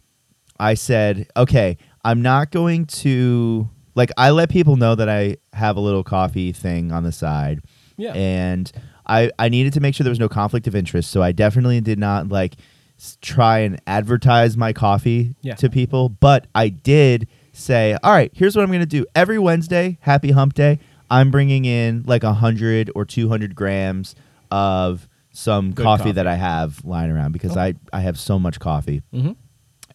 [0.59, 5.76] I said, okay, I'm not going to like I let people know that I have
[5.76, 7.61] a little coffee thing on the side
[7.98, 8.14] Yeah.
[8.14, 8.72] and
[9.06, 11.10] I I needed to make sure there was no conflict of interest.
[11.12, 12.56] So I definitely did not like
[13.00, 15.56] s- try and advertise my coffee Yeah.
[15.56, 19.06] to people, but I did say, all right, here's what I'm going to do.
[19.16, 20.80] Every Wednesday, Happy Hump Day,
[21.10, 24.14] I'm bringing in like a hundred or two hundred grams
[24.52, 26.12] of some Good coffee, coffee.
[26.14, 29.32] that I have lying around because I I have so much coffee hmm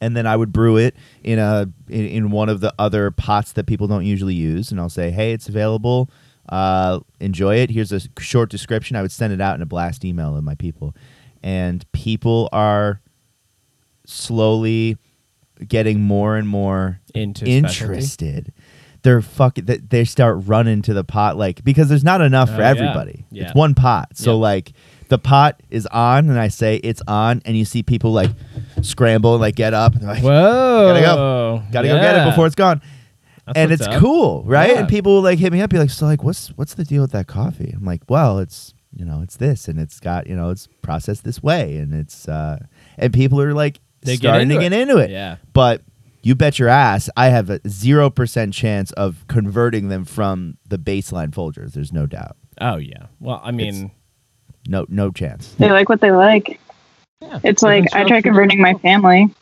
[0.00, 3.52] and then I would brew it in a in, in one of the other pots
[3.52, 6.10] that people don't usually use, and I'll say, "Hey, it's available.
[6.48, 7.70] Uh, enjoy it.
[7.70, 10.54] Here's a short description." I would send it out in a blast email to my
[10.54, 10.94] people,
[11.42, 13.00] and people are
[14.06, 14.96] slowly
[15.66, 17.56] getting more and more Into specialty.
[17.56, 18.52] interested.
[19.02, 19.64] They're fucking.
[19.64, 23.24] They, they start running to the pot like because there's not enough Oh, for everybody.
[23.30, 23.44] Yeah.
[23.46, 24.38] It's one pot, so Yeah.
[24.42, 24.72] like
[25.08, 28.30] the pot is on, and I say it's on, and you see people like
[28.80, 29.94] scramble and like get up.
[29.94, 30.88] And they're like, Whoa.
[30.92, 31.62] Gotta go.
[31.72, 32.80] Gotta go get it before it's gone.
[33.46, 34.00] That's and it's up.
[34.00, 34.70] cool, right?
[34.70, 34.78] Yeah.
[34.80, 37.02] And people will like hit me up, be like, "So like, what's what's the deal
[37.02, 40.36] with that coffee?" I'm like, "Well, it's you know, it's this, and it's got you
[40.36, 42.58] know, it's processed this way, and it's uh,
[42.98, 44.82] and people are like They get starting to into get it.
[44.82, 45.10] into it.
[45.10, 45.36] Yeah.
[45.52, 45.82] But
[46.22, 50.78] you bet your ass, I have a zero percent chance of converting them from the
[50.78, 51.72] baseline Folgers.
[51.72, 53.06] There's no doubt, Oh yeah.
[53.18, 53.90] Well, I mean,
[54.68, 55.52] no no chance.
[55.58, 56.60] They like what they like.
[57.20, 57.40] Yeah.
[57.42, 59.34] It's like I tried strokes for converting my family.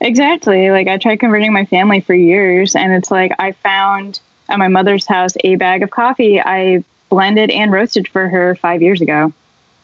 [0.00, 0.70] Exactly.
[0.70, 4.68] Like I tried converting my family for years, and it's like I found at my
[4.68, 9.32] mother's house a bag of coffee I blended and roasted for her five years ago,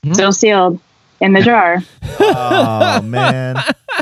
[0.04, 0.14] Mhm.
[0.14, 0.80] still sealed
[1.20, 1.78] in the jar.
[2.20, 3.56] oh man,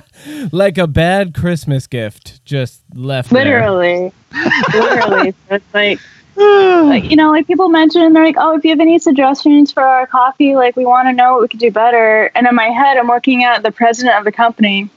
[0.53, 3.31] like a bad Christmas gift, just left.
[3.31, 3.45] there.
[3.45, 4.13] Literally,
[4.75, 5.31] literally.
[5.49, 5.99] So it's like,
[6.37, 9.83] like, you know, like people mention, they're like, "Oh, if you have any suggestions for
[9.83, 12.69] our coffee, like we want to know what we could do better." And in my
[12.69, 14.89] head, I'm working at the president of the company.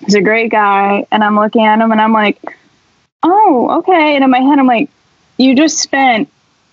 [0.00, 2.38] He's a great guy, and I'm looking at him, and I'm like,
[3.22, 4.88] "Oh, okay." And in my head, I'm like,
[5.36, 6.28] "You just spent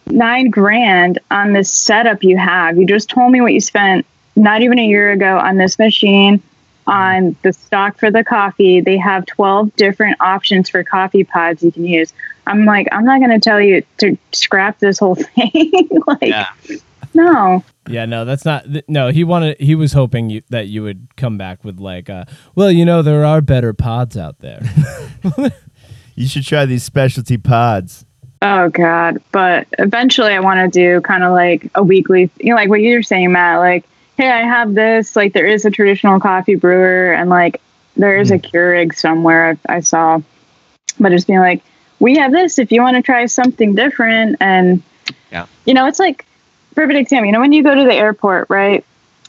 [0.07, 2.77] nine grand on this setup you have.
[2.77, 4.05] You just told me what you spent
[4.35, 6.41] not even a year ago on this machine."
[6.87, 8.79] on the stock for the coffee.
[8.79, 12.13] They have 12 different options for coffee pods you can use.
[12.47, 15.89] I'm like, I'm not going to tell you to scrap this whole thing.
[16.07, 16.47] like, Yeah.
[17.13, 17.63] no.
[17.89, 18.65] Yeah, no, that's not.
[18.65, 19.59] th- No, he wanted.
[19.59, 22.25] He was hoping you, that you would come back with like, uh,
[22.55, 24.61] well, you know, there are better pods out there.
[26.15, 28.05] you should try these specialty pods.
[28.41, 29.21] Oh, God.
[29.31, 32.81] But eventually I want to do kind of like a weekly, you know, like what
[32.81, 33.85] you're saying, Matt, like,
[34.15, 35.15] hey, I have this.
[35.15, 37.61] Like, there is a traditional coffee brewer, and like,
[37.95, 40.19] there is a Keurig somewhere I, I saw.
[40.99, 41.63] But just being like,
[41.99, 44.35] we have this if you want to try something different.
[44.39, 44.83] And,
[45.31, 45.47] Yeah.
[45.65, 46.25] you know, it's like,
[46.77, 47.25] perfect example.
[47.25, 48.85] You know, when you go to the airport, right?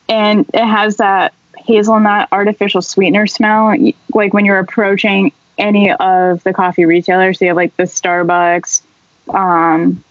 [0.06, 3.74] And it has that hazelnut artificial sweetener smell,
[4.12, 7.38] like when you're approaching any of the coffee retailers.
[7.38, 8.82] So you have like the Starbucks,
[9.30, 10.04] um,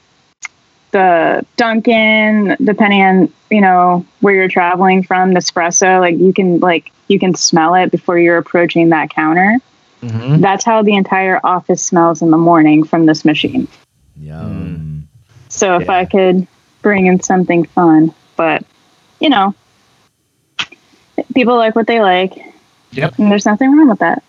[0.89, 5.99] the Dunkin', depending on you know where you're traveling from, Nespresso.
[5.99, 9.57] Like you can like you can smell it before you're approaching that counter.
[10.01, 10.41] Mhm.
[10.41, 13.67] That's how the entire office smells in the morning from this machine.
[14.19, 15.07] Yum.
[15.49, 15.97] So if Yeah.
[15.97, 16.47] I could
[16.87, 18.63] bring in something fun, but
[19.19, 19.53] you know,
[21.35, 22.33] people like what they like.
[22.91, 23.19] Yep.
[23.19, 24.23] And there's nothing wrong with that.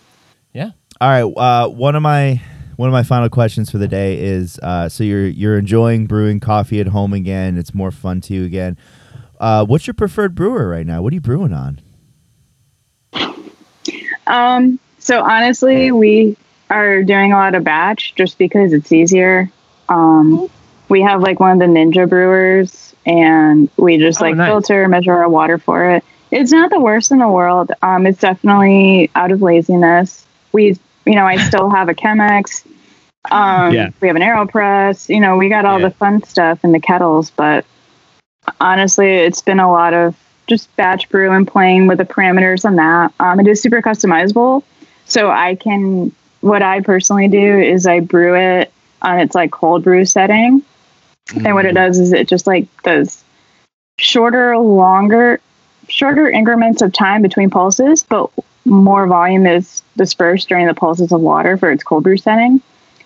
[0.52, 0.72] Yeah.
[1.00, 1.22] All right.
[1.22, 2.42] Uh, one of my
[2.74, 6.40] one of my final questions for the day is: uh, so you're you're enjoying brewing
[6.40, 7.56] coffee at home again?
[7.56, 8.76] It's more fun to you again.
[9.38, 11.00] Uh, what's your preferred brewer right now?
[11.00, 11.80] What are you brewing on?
[14.26, 16.36] Um, so honestly, we
[16.68, 19.48] are doing a lot of batch just because it's easier.
[19.88, 20.50] Um,
[20.88, 24.48] we have like one of the Ninja brewers, and we just Oh, like nice.
[24.48, 26.04] filter, measure our water for it.
[26.30, 27.72] It's not the worst in the world.
[27.82, 30.26] Um, it's definitely out of laziness.
[30.52, 30.76] We,
[31.06, 32.66] you know, I still have a Chemex.
[33.30, 33.90] Um, Yeah.
[34.00, 35.08] we have an Aeropress.
[35.08, 35.88] You know, we got all Yeah.
[35.88, 37.64] the fun stuff in the kettles, but
[38.60, 40.14] honestly, it's been a lot of
[40.46, 43.12] just batch brew and playing with the parameters on that.
[43.20, 44.62] Um, it is super customizable,
[45.06, 46.12] so I can.
[46.40, 48.72] What I personally do is I brew it
[49.02, 50.62] on its like cold brew setting,
[51.34, 51.76] and what it mm.
[51.76, 53.22] does is it just like does
[53.98, 55.40] shorter, longer,
[55.88, 58.30] shorter increments of time between pulses, but
[58.64, 62.60] more volume is dispersed during the pulses of water for its cold brew setting.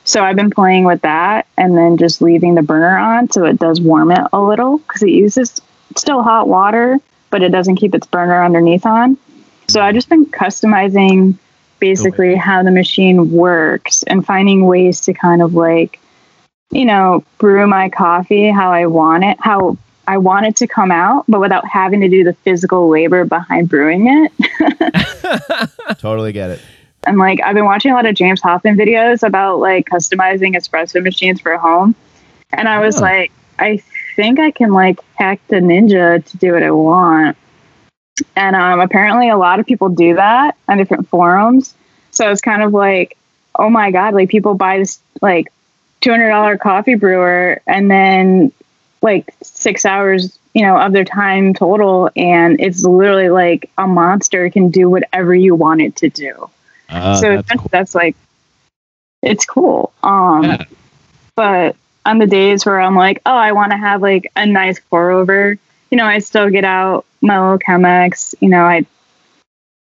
[0.04, 3.58] So I've been playing with that and then just leaving the burner on so it
[3.58, 5.60] does warm it a little because it uses
[5.96, 6.98] still hot water,
[7.30, 9.16] but it doesn't keep its burner underneath on.
[9.68, 11.38] So I've just been customizing
[11.78, 15.98] basically how the machine works and finding ways to kind of like,
[16.72, 19.76] you know, brew my coffee how I want it, how
[20.08, 23.68] I want it to come out, but without having to do the physical labor behind
[23.68, 25.98] brewing it.
[25.98, 26.60] Totally get it.
[27.06, 31.02] And like I've been watching a lot of James Hoffmann videos about like customizing espresso
[31.02, 31.94] machines for a home.
[32.52, 33.02] And I was Oh.
[33.04, 33.80] like, I
[34.16, 37.36] think I can like hack the ninja to do what I want.
[38.36, 41.74] And um, apparently a lot of people do that on different forums.
[42.10, 43.16] So it's kind of like,
[43.56, 45.52] oh my God, like people buy this like
[46.02, 48.52] $200 coffee brewer and then
[49.02, 52.10] like six hours, you know, of their time total.
[52.16, 56.50] And it's literally like a monster can do whatever you want it to do
[56.88, 57.68] Uh, so that's that's, cool.
[57.72, 58.16] that's like
[59.22, 60.64] it's cool um Yeah.
[61.36, 64.80] but on the days where i'm like oh i want to have like a nice
[64.90, 65.56] pour over
[65.90, 68.84] you know i still get out my little Chemex you know i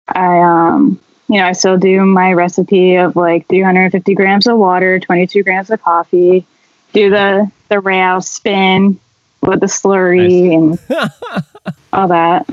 [0.09, 0.99] i um
[1.29, 5.69] you know i still do my recipe of like 350 grams of water 22 grams
[5.69, 6.45] of coffee
[6.93, 8.99] do the the rouse spin
[9.41, 10.79] with the slurry and
[11.93, 12.47] all that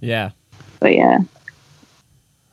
[0.00, 0.30] Yeah.
[0.80, 1.18] but yeah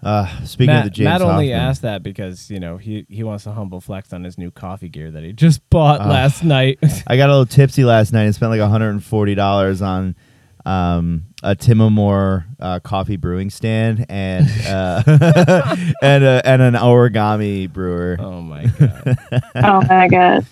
[0.04, 3.06] Uh, speaking Matt, of the James Matt only Hoffmann, asked that because you know he
[3.10, 6.08] he wants to humble flex on his new coffee gear that he just bought Ah.
[6.08, 6.78] last night.
[7.08, 10.16] I got a little tipsy last night and spent like $140 on
[10.66, 15.04] um, a Timemore uh, coffee brewing stand and uh,
[16.02, 18.18] and uh, and an origami brewer.
[18.20, 19.18] oh my god!
[19.56, 20.46] oh my god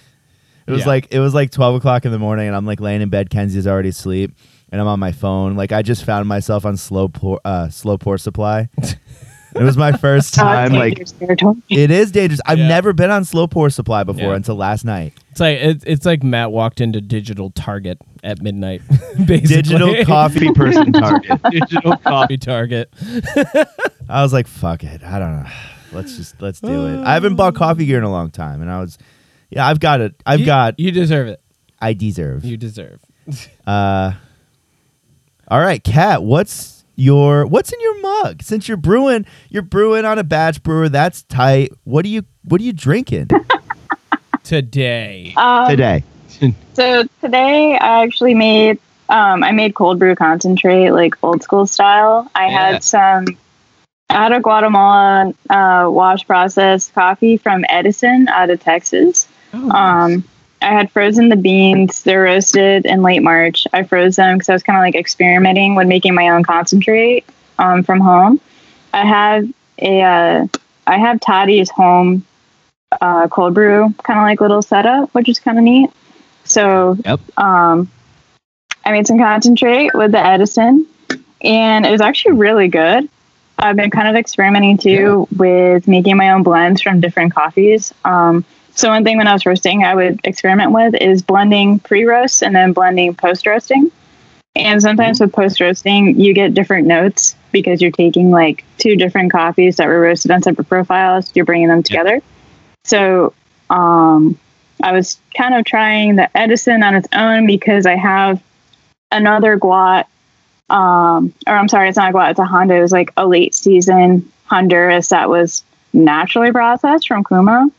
[0.68, 0.88] It was Yeah.
[0.88, 3.30] like it was like twelve o'clock in the morning, and I'm like laying in bed.
[3.30, 4.32] Kenzie's already asleep,
[4.72, 5.56] and I'm on my phone.
[5.56, 8.70] Like I just found myself on slow pour, uh, Slowpour Supply.
[9.56, 10.68] it was my first time.
[10.68, 11.56] it's like dangerous territory.
[11.70, 12.42] it is dangerous.
[12.46, 12.68] I've Yeah.
[12.68, 14.36] never been on Slowpour Supply before Yeah.
[14.36, 15.14] until last night.
[15.32, 18.82] It's like it's, it's like Matt walked into digital Target at midnight.
[19.18, 21.42] Basically, Digital coffee person target.
[21.52, 22.04] Digital coffee.
[22.04, 22.94] coffee Target.
[24.10, 25.04] I was like, fuck it.
[25.04, 25.50] I don't know.
[25.92, 27.04] Let's just let's do it.
[27.06, 28.98] I haven't bought coffee gear in a long time, and I was,
[29.50, 30.16] yeah, I've got it.
[30.26, 30.80] I've You- got.
[30.80, 31.42] You deserve it.
[31.82, 32.44] I deserve.
[32.44, 33.00] You deserve.
[33.66, 34.14] Uh,
[35.48, 36.24] all right, Kat.
[36.24, 38.42] What's your what's in your mug?
[38.44, 40.90] Since you're brewing, you're brewing on a batch brewer.
[40.90, 41.72] That's tight.
[41.84, 43.30] What are you What are you drinking?
[44.44, 45.34] Today.
[45.38, 46.04] Um, Today.
[46.74, 48.78] So today I actually made
[49.08, 52.30] um, I made cold brew concentrate like old school style.
[52.36, 52.72] I Yeah.
[52.74, 53.26] had some
[54.10, 59.26] I had a Guatemala uh, wash process coffee from Edison out of Texas.
[59.54, 60.26] Oh, Um,
[60.62, 62.04] I had frozen the beans.
[62.04, 63.68] They're roasted in late March.
[63.74, 67.26] I froze them because I was kind of like experimenting with making my own concentrate
[67.60, 68.40] um, from home.
[68.94, 69.48] I have
[69.80, 70.48] a uh,
[70.88, 72.26] I have Toddy's home
[73.02, 75.90] uh, cold brew kind of like little setup, which is kind of neat.
[76.46, 77.20] So Yep.
[77.38, 77.92] um,
[78.86, 80.86] I made some concentrate with the Edison,
[81.42, 83.10] and it was actually really good.
[83.58, 87.94] I've been kind of experimenting too with making my own blends from different coffees.
[88.04, 88.46] Um,
[88.76, 92.54] so one thing when I was roasting, I would experiment with is blending pre-roast and
[92.54, 93.90] then blending post-roasting.
[94.54, 99.78] And sometimes with post-roasting, you get different notes because you're taking like two different coffees
[99.78, 101.32] that were roasted on separate profiles.
[101.36, 102.22] You're bringing them together.
[102.84, 103.34] So
[103.70, 104.38] um,
[104.84, 108.42] I was kind of trying the Edison on its own because I have
[109.12, 110.06] another Guat,
[110.70, 112.76] um, or I'm sorry, it's not a Guat, it's a Honda.
[112.76, 115.64] It was like a late season Honduras that was
[115.94, 117.70] naturally processed from Kuma.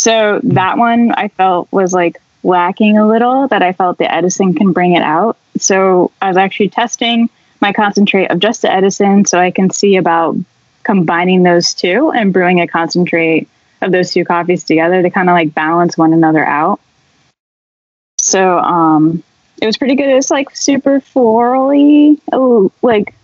[0.00, 4.54] So that one I felt was like lacking a little, that I felt the Edison
[4.54, 5.36] can bring it out.
[5.58, 7.28] So I was actually testing
[7.60, 10.38] my concentrate of just the Edison so I can see about
[10.84, 13.46] combining those two and brewing a concentrate
[13.82, 16.80] of those two coffees together to kind of like balance one another out.
[18.16, 19.22] So um
[19.60, 20.08] it was pretty good.
[20.08, 22.18] It was like super florally.
[22.32, 23.14] Oh, like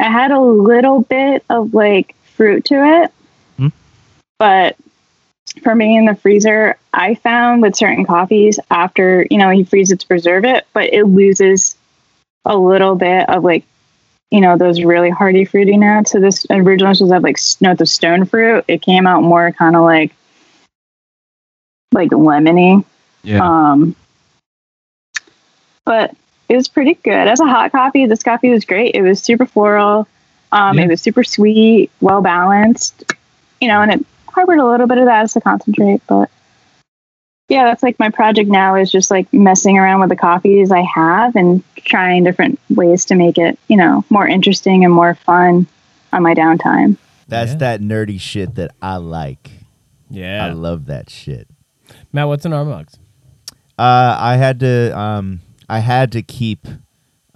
[0.00, 3.12] I had a little bit of like fruit to it.
[3.56, 3.68] Hmm.
[4.40, 4.76] But
[5.62, 9.92] for me in the freezer, I found with certain coffees after, you know, you freeze
[9.92, 11.76] it to preserve it, but it loses
[12.44, 13.64] a little bit of like,
[14.30, 16.12] you know, those really hearty fruity notes.
[16.12, 18.64] So this original was have like notes of stone fruit.
[18.68, 20.12] It came out more kind of like
[21.92, 22.84] like lemony.
[23.22, 23.42] Yeah.
[23.42, 23.94] Um,
[25.84, 26.14] but
[26.48, 27.28] it was pretty good.
[27.28, 28.94] As a hot coffee, this coffee was great.
[28.94, 30.08] It was super floral.
[30.52, 30.84] Um, Yeah.
[30.84, 33.12] It was super sweet, well balanced.
[33.60, 36.02] You know, and it harbored a little bit of that as a concentrate.
[36.06, 36.30] But
[37.48, 40.82] yeah, that's like my project now is just like messing around with the coffees I
[40.82, 45.66] have and trying different ways to make it, you know, more interesting and more fun
[46.12, 46.96] on my downtime.
[47.28, 47.58] That's Yeah.
[47.58, 49.50] that nerdy shit that I like.
[50.10, 50.46] Yeah.
[50.46, 51.48] I love that shit.
[52.12, 52.98] Matt, what's in our mugs?
[53.78, 56.66] Uh, I had to um, I had to keep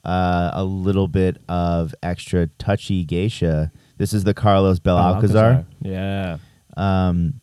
[0.05, 3.73] uh, a little bit of extra touchy geisha.
[3.99, 5.65] This is the Carlos Belalcazar.
[5.83, 6.39] Yeah.
[6.79, 7.41] Um,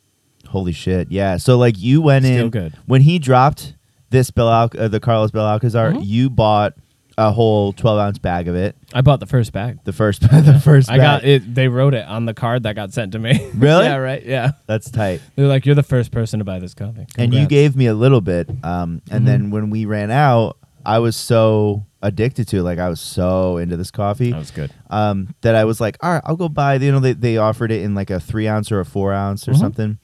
[0.48, 1.38] holy shit, yeah.
[1.38, 2.74] So like you went Still in good.
[2.86, 3.74] when he dropped
[4.10, 5.94] this Belau- uh, the Carlos Belalcazar.
[5.94, 6.02] Mhm.
[6.06, 6.74] You bought
[7.18, 8.76] a whole twelve ounce bag of it.
[8.94, 9.80] I bought the first bag.
[9.86, 10.90] The first, the first.
[10.90, 11.22] I bag.
[11.22, 11.56] got it.
[11.56, 13.52] They wrote it on the card that got sent to me.
[13.58, 13.86] Really?
[13.86, 13.96] yeah.
[13.96, 14.26] Right.
[14.26, 14.52] Yeah.
[14.68, 15.22] That's tight.
[15.36, 17.06] They're like, you're the first person to buy this coffee.
[17.18, 17.48] and you Congrats.
[17.50, 19.26] gave me a little bit um, and Mhm.
[19.26, 23.76] then when we ran out i was so addicted to like i was so into
[23.78, 24.72] this coffee That was good.
[24.90, 27.72] um, that i was like all right i'll go buy you know they, they offered
[27.72, 29.60] it in like a three ounce or a four ounce or Mhm.
[29.60, 30.00] something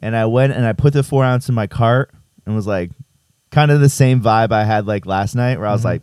[0.00, 2.10] and i went and i put the four ounce in my cart
[2.44, 2.90] and was like
[3.50, 5.84] kind of the same vibe i had like last night where i was Mhm.
[5.84, 6.02] like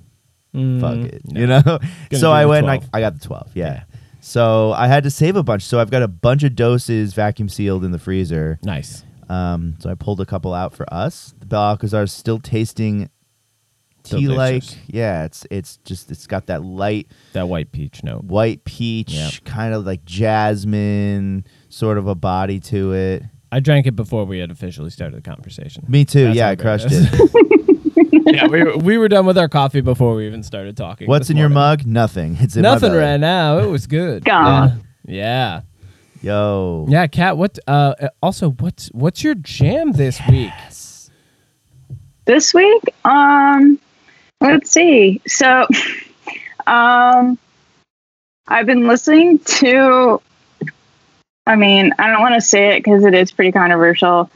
[0.54, 1.39] fuck Mm, it no.
[1.41, 1.80] you know
[2.18, 2.89] so i went like 12.
[2.93, 3.84] i got the 12 yeah.
[4.20, 7.49] so i had to save a bunch so i've got a bunch of doses vacuum
[7.49, 9.04] sealed in the freezer Nice.
[9.30, 11.34] um, so I pulled a couple out for us.
[11.39, 13.10] The Belalcazar is still tasting
[14.04, 14.64] tea like.
[14.88, 18.24] Yeah, it's it's just it's got that light That white peach note.
[18.26, 19.34] white peach, Yep.
[19.45, 23.24] kind of like jasmine sort of a body to it.
[23.52, 25.84] I drank it before we had officially started the conversation.
[25.88, 26.26] Me too.
[26.26, 27.32] That's yeah, I crushed it it.
[28.36, 31.08] yeah, we were, we were done with our coffee before we even started talking.
[31.08, 31.86] What's this in your mug?
[31.86, 32.38] Nothing.
[32.39, 33.02] It's in Nothing belly.
[33.04, 33.58] right now.
[33.60, 34.24] It was good.
[34.26, 34.84] Gone.
[35.06, 35.62] Yeah.
[36.22, 36.86] Yo.
[36.88, 40.52] Yeah, Kat, what uh uh, also what's what's your jam this week?
[42.26, 43.80] this week um
[44.41, 45.67] let's see so
[46.67, 47.37] um
[48.47, 50.21] i've been listening to
[51.45, 54.29] i mean i don't want to say it because it is pretty controversial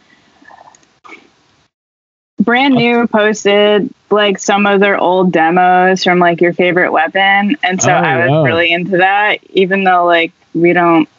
[2.42, 7.82] Brand New posted like some of their old demos from like your favorite weapon and
[7.82, 8.44] so Oh, i was wow.
[8.44, 11.10] really into that even though like we don't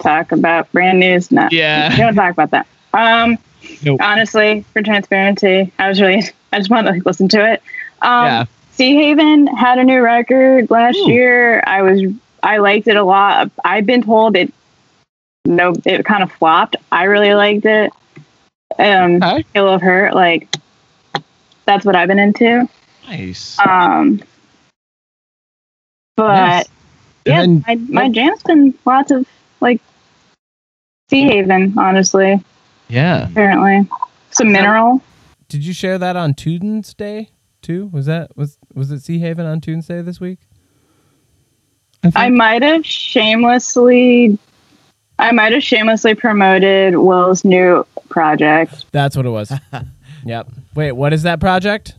[0.00, 1.48] talk about Brand News no
[1.90, 3.38] we don't talk about that um
[3.84, 4.00] Nope.
[4.02, 7.62] honestly, for transparency, I was really I just wanted to like, listen to it.
[8.02, 8.44] Um, Yeah.
[8.78, 11.10] Seahaven had a new record last Ooh.
[11.10, 11.62] year.
[11.66, 12.02] I was
[12.42, 13.50] I liked it a lot.
[13.64, 14.52] I've been told it
[15.44, 16.76] no it kind of flopped.
[16.90, 17.92] I really liked it.
[18.78, 19.44] Um, Okay.
[19.54, 20.48] Halo of Hurt, like
[21.66, 22.68] that's what I've been into.
[23.06, 23.58] Nice.
[23.64, 24.20] Um,
[26.16, 26.68] but Nice.
[27.26, 29.26] yeah, And my my jam's been lots of
[29.60, 29.80] like
[31.10, 32.42] Seahaven, honestly.
[32.88, 33.28] yeah.
[33.28, 33.86] Apparently,
[34.30, 35.02] some mineral.
[35.48, 37.30] Did you share that on Tunesday
[37.62, 37.86] too?
[37.92, 40.40] Was that was was it Seahaven on Tunesday this week?
[42.16, 44.36] I might have shamelessly,
[45.18, 49.52] I might have shamelessly promoted Will's new project, That's what it was.
[50.24, 50.48] yep.
[50.74, 51.94] Wait, what is that project?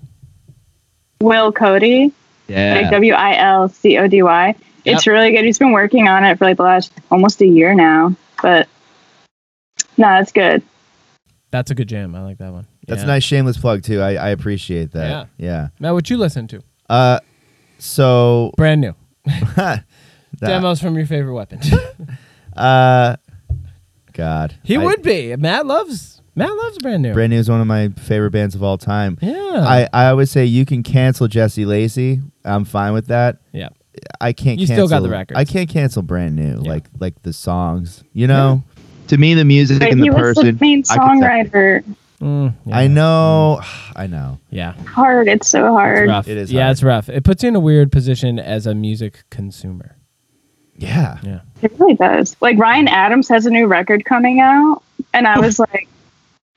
[1.22, 2.14] Will Cody, like
[2.50, 2.92] Yeah.
[2.92, 4.56] W I L C O D Y.
[4.86, 5.46] It's really good.
[5.46, 8.68] He's been working on it for like the last almost a year now, but
[9.96, 10.62] no, it's good.
[11.52, 12.16] That's a good jam.
[12.16, 12.68] I like that one.
[12.88, 13.06] That's Yeah.
[13.06, 14.02] a nice shameless plug too.
[14.02, 15.10] I, I appreciate that.
[15.10, 15.26] Yeah.
[15.38, 15.68] Yeah.
[15.80, 16.62] Matt, what you listen to?
[16.90, 17.20] Uh,
[17.80, 18.94] so Brand new.
[20.40, 21.60] Demos from your favorite weapon.
[22.56, 23.16] Uh,
[24.14, 25.36] God, he I- would be.
[25.36, 27.14] Matt loves Matt loves Brand New.
[27.14, 29.18] Brand New is one of my favorite bands of all time.
[29.22, 29.34] yeah.
[29.68, 32.22] I, I always say you can cancel Jesse Lacey.
[32.46, 33.38] I'm fine with that.
[33.54, 33.70] yeah.
[34.22, 34.60] I can't.
[34.60, 35.40] You cancel, still got the records.
[35.40, 36.70] I can't cancel Brand New, Yeah.
[36.74, 38.04] like like the songs.
[38.14, 38.64] You know,
[39.08, 40.46] To me, the music But and he the was person.
[40.46, 41.84] the main I could songwriter.
[42.24, 42.78] Mm, yeah.
[42.78, 43.62] I know,
[43.96, 44.40] I know.
[44.50, 44.74] Yeah.
[44.86, 45.28] Hard.
[45.28, 46.08] It's so It's hard.
[46.10, 46.28] rough.
[46.28, 46.72] It is Yeah, hard.
[46.72, 47.10] it's rough.
[47.10, 49.98] It puts you in a weird position as a music consumer.
[50.76, 51.42] Yeah, Yeah.
[51.62, 52.36] It really does.
[52.42, 54.82] Like Ryan Adams has a new record coming out,
[55.14, 55.88] and I was like,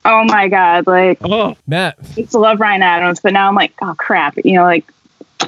[0.05, 3.55] oh my god, like Oh, Matt, I used to love Ryan Adams, but now I'm
[3.55, 4.85] like, oh crap, you know, like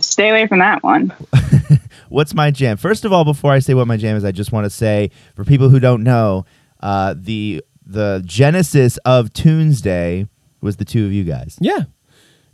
[0.02, 1.14] stay away from that one.
[2.10, 2.78] What's my jam?
[2.78, 5.12] First of all, before I say what my jam is, I just want to say
[5.36, 6.46] for people who don't know,
[6.82, 10.28] uh, the the genesis of Tunesday
[10.61, 11.57] was the two of you guys.
[11.60, 11.84] yeah.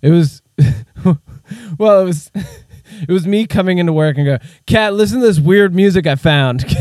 [0.01, 0.41] It was
[1.77, 4.37] well, it was it was me coming into work and go,
[4.67, 6.63] Kat, listen to this weird music I found.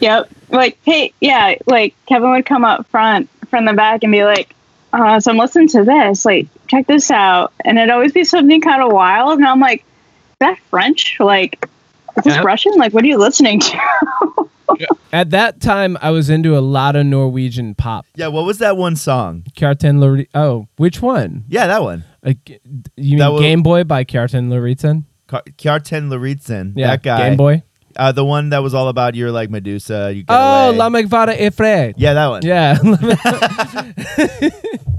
[0.00, 0.28] Yep.
[0.50, 4.54] Like, hey, yeah, like Kevin would come up front from the back and be like,
[4.92, 6.24] uh, so I'm listening to this.
[6.24, 7.52] Like, check this out.
[7.64, 9.38] And it'd always be something kind of wild.
[9.38, 11.16] And I'm like, is that French?
[11.18, 11.68] Like,
[12.16, 12.44] is this Yep.
[12.44, 12.72] Russian?
[12.76, 14.25] Like, what are you listening to?
[15.12, 18.06] At that time, I was into a lot of Norwegian pop.
[18.14, 19.44] Yeah, what was that one song?
[19.56, 21.44] Kjartan Lari- Oh, which one?
[21.48, 22.04] Yeah, that one.
[22.22, 22.60] Like,
[22.96, 25.04] you That mean was- Game Boy by Kjartan Lauritzen?
[25.28, 26.72] Ka- Kjartan Lauritzen.
[26.76, 27.28] Yeah, that guy.
[27.28, 27.62] Game Boy.
[27.96, 30.12] Uh, the one that was all about you're like Medusa.
[30.14, 30.76] You get Oh, away.
[30.76, 31.94] La Megvada Efre.
[31.96, 32.42] Yeah, that one.
[32.44, 32.76] Yeah.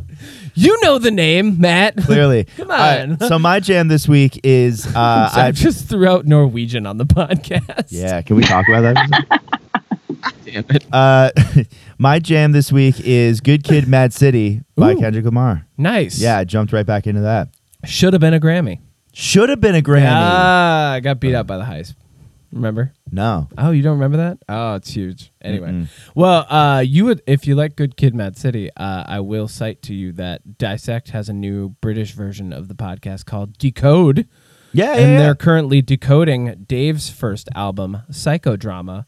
[0.57, 1.97] you know the name, Matt.
[2.05, 2.45] Clearly.
[2.57, 3.19] Come All right, on.
[3.19, 6.97] so my jam this week is uh, So I I just threw out Norwegian on
[6.97, 7.87] the podcast.
[7.89, 8.21] yeah.
[8.21, 9.41] Can we talk about that?
[10.45, 10.85] Damn it.
[10.91, 11.29] uh,
[11.97, 14.97] my jam this week is "Good Kid, Mad City" by Ooh.
[14.99, 15.65] Kendrick Lamar.
[15.77, 16.19] Nice.
[16.19, 17.49] Yeah, I jumped right back into that.
[17.85, 18.79] Should have been a Grammy.
[19.13, 20.07] Should have been a Grammy.
[20.09, 21.95] Ah, I got beat up by the Heist.
[22.51, 22.93] Remember?
[23.11, 23.49] No.
[23.57, 24.37] Oh, you don't remember that?
[24.47, 25.31] Oh, it's huge.
[25.41, 25.87] Anyway, Mm-mm.
[26.15, 28.69] well, uh, you would if you like Good Kid, Mad City.
[28.77, 32.73] Uh, I will cite to you that Dissect has a new British version of the
[32.75, 34.27] podcast called Decode,
[34.71, 34.91] Yeah, yeah.
[35.01, 35.17] and yeah.
[35.19, 39.05] they're currently decoding Dave's first album, Psychodrama.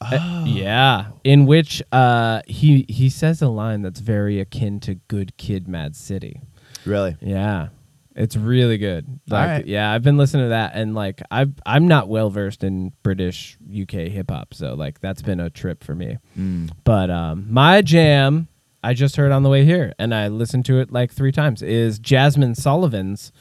[0.00, 0.44] Uh, Oh.
[0.46, 5.68] yeah, in which uh, he he says a line that's very akin to Good Kid,
[5.68, 6.40] Mad City.
[6.84, 7.16] really.
[7.20, 7.68] Yeah.
[8.14, 9.20] It's really good.
[9.28, 9.66] Like, right.
[9.66, 13.56] yeah, I've been listening to that, and like, I've I'm not well versed in British
[13.70, 16.18] UK hip hop, so like, that's been a trip for me.
[16.38, 16.70] Mm.
[16.84, 18.48] But um, my jam,
[18.82, 21.62] I just heard on the way here, and I listened to it like three times.
[21.62, 23.32] Is Jazmine Sullivan's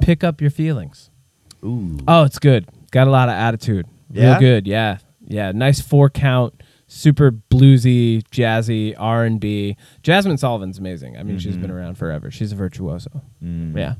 [0.00, 1.10] "Pick Up Your Feelings"?
[1.64, 1.98] Ooh.
[2.08, 2.68] Oh, it's good.
[2.90, 3.86] Got a lot of attitude.
[4.10, 4.38] Real Yeah?
[4.40, 4.66] good.
[4.66, 5.52] Yeah, yeah.
[5.52, 6.62] Nice four count.
[6.88, 9.76] Super bluesy, jazzy R and B.
[10.04, 11.16] Jazmine Sullivan's amazing.
[11.16, 12.30] I mean, she's been around forever.
[12.30, 13.22] She's a virtuoso.
[13.42, 13.76] Mm.
[13.76, 13.94] Yeah.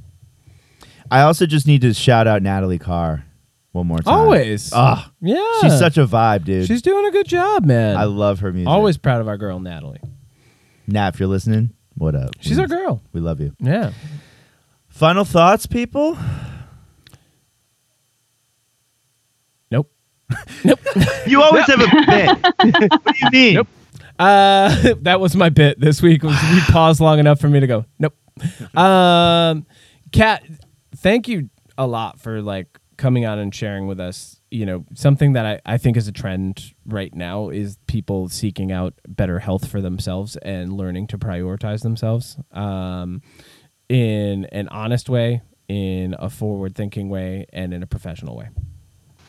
[1.11, 3.25] I also just need to shout out Natalie Carr
[3.73, 4.15] one more time.
[4.15, 4.73] Always.
[4.75, 5.37] Ah, Yeah.
[5.61, 6.67] she's such a vibe, dude.
[6.67, 7.97] She's doing a good job, man.
[7.97, 8.69] I love her music.
[8.69, 10.01] Always proud of our girl Natalie.
[10.87, 12.31] Nat, if you're listening, what up?
[12.41, 13.03] She's we, our girl.
[13.13, 13.55] We love you.
[13.61, 13.93] Yeah.
[14.89, 16.17] Final thoughts, people.
[19.71, 19.93] Nope.
[20.65, 20.81] Nope.
[21.27, 22.91] you always have a bit.
[23.05, 23.55] what do you mean?
[23.55, 23.69] Nope.
[24.19, 26.23] Uh, that was my bit this week.
[26.23, 27.85] Was we paused long enough for me to go.
[27.99, 28.15] Nope.
[28.77, 29.67] Um,
[30.13, 30.43] Kat,
[30.95, 34.41] thank you a lot for like coming on and sharing with us.
[34.51, 38.73] You know, something that I, I think is a trend right now is people seeking
[38.73, 43.21] out better health for themselves and learning to prioritize themselves um,
[43.89, 48.49] in an honest way, in a forward thinking way, and in a professional way.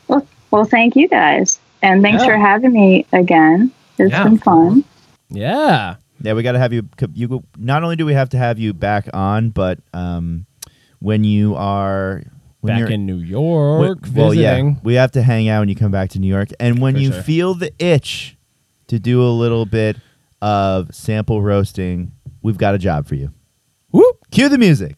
[0.08, 1.58] well, well, thank you guys.
[1.82, 2.28] And thanks Yeah.
[2.30, 3.70] for having me again.
[3.98, 4.84] It's Yeah, been fun.
[5.28, 5.96] Yeah.
[6.20, 6.88] Yeah, we got to have you.
[7.14, 10.46] You not only do we have to have you back on, but um,
[11.00, 12.22] when you are
[12.60, 14.68] when Back in New York, well, visiting.
[14.70, 16.94] yeah, we have to hang out when you come back to New York, and when
[16.94, 17.22] For you sure.
[17.22, 18.36] feel the itch
[18.88, 19.96] to do a little bit
[20.42, 22.10] of sample roasting,
[22.42, 23.32] we've got a job for you.
[23.92, 24.16] Whoop.
[24.32, 24.96] Cue the music.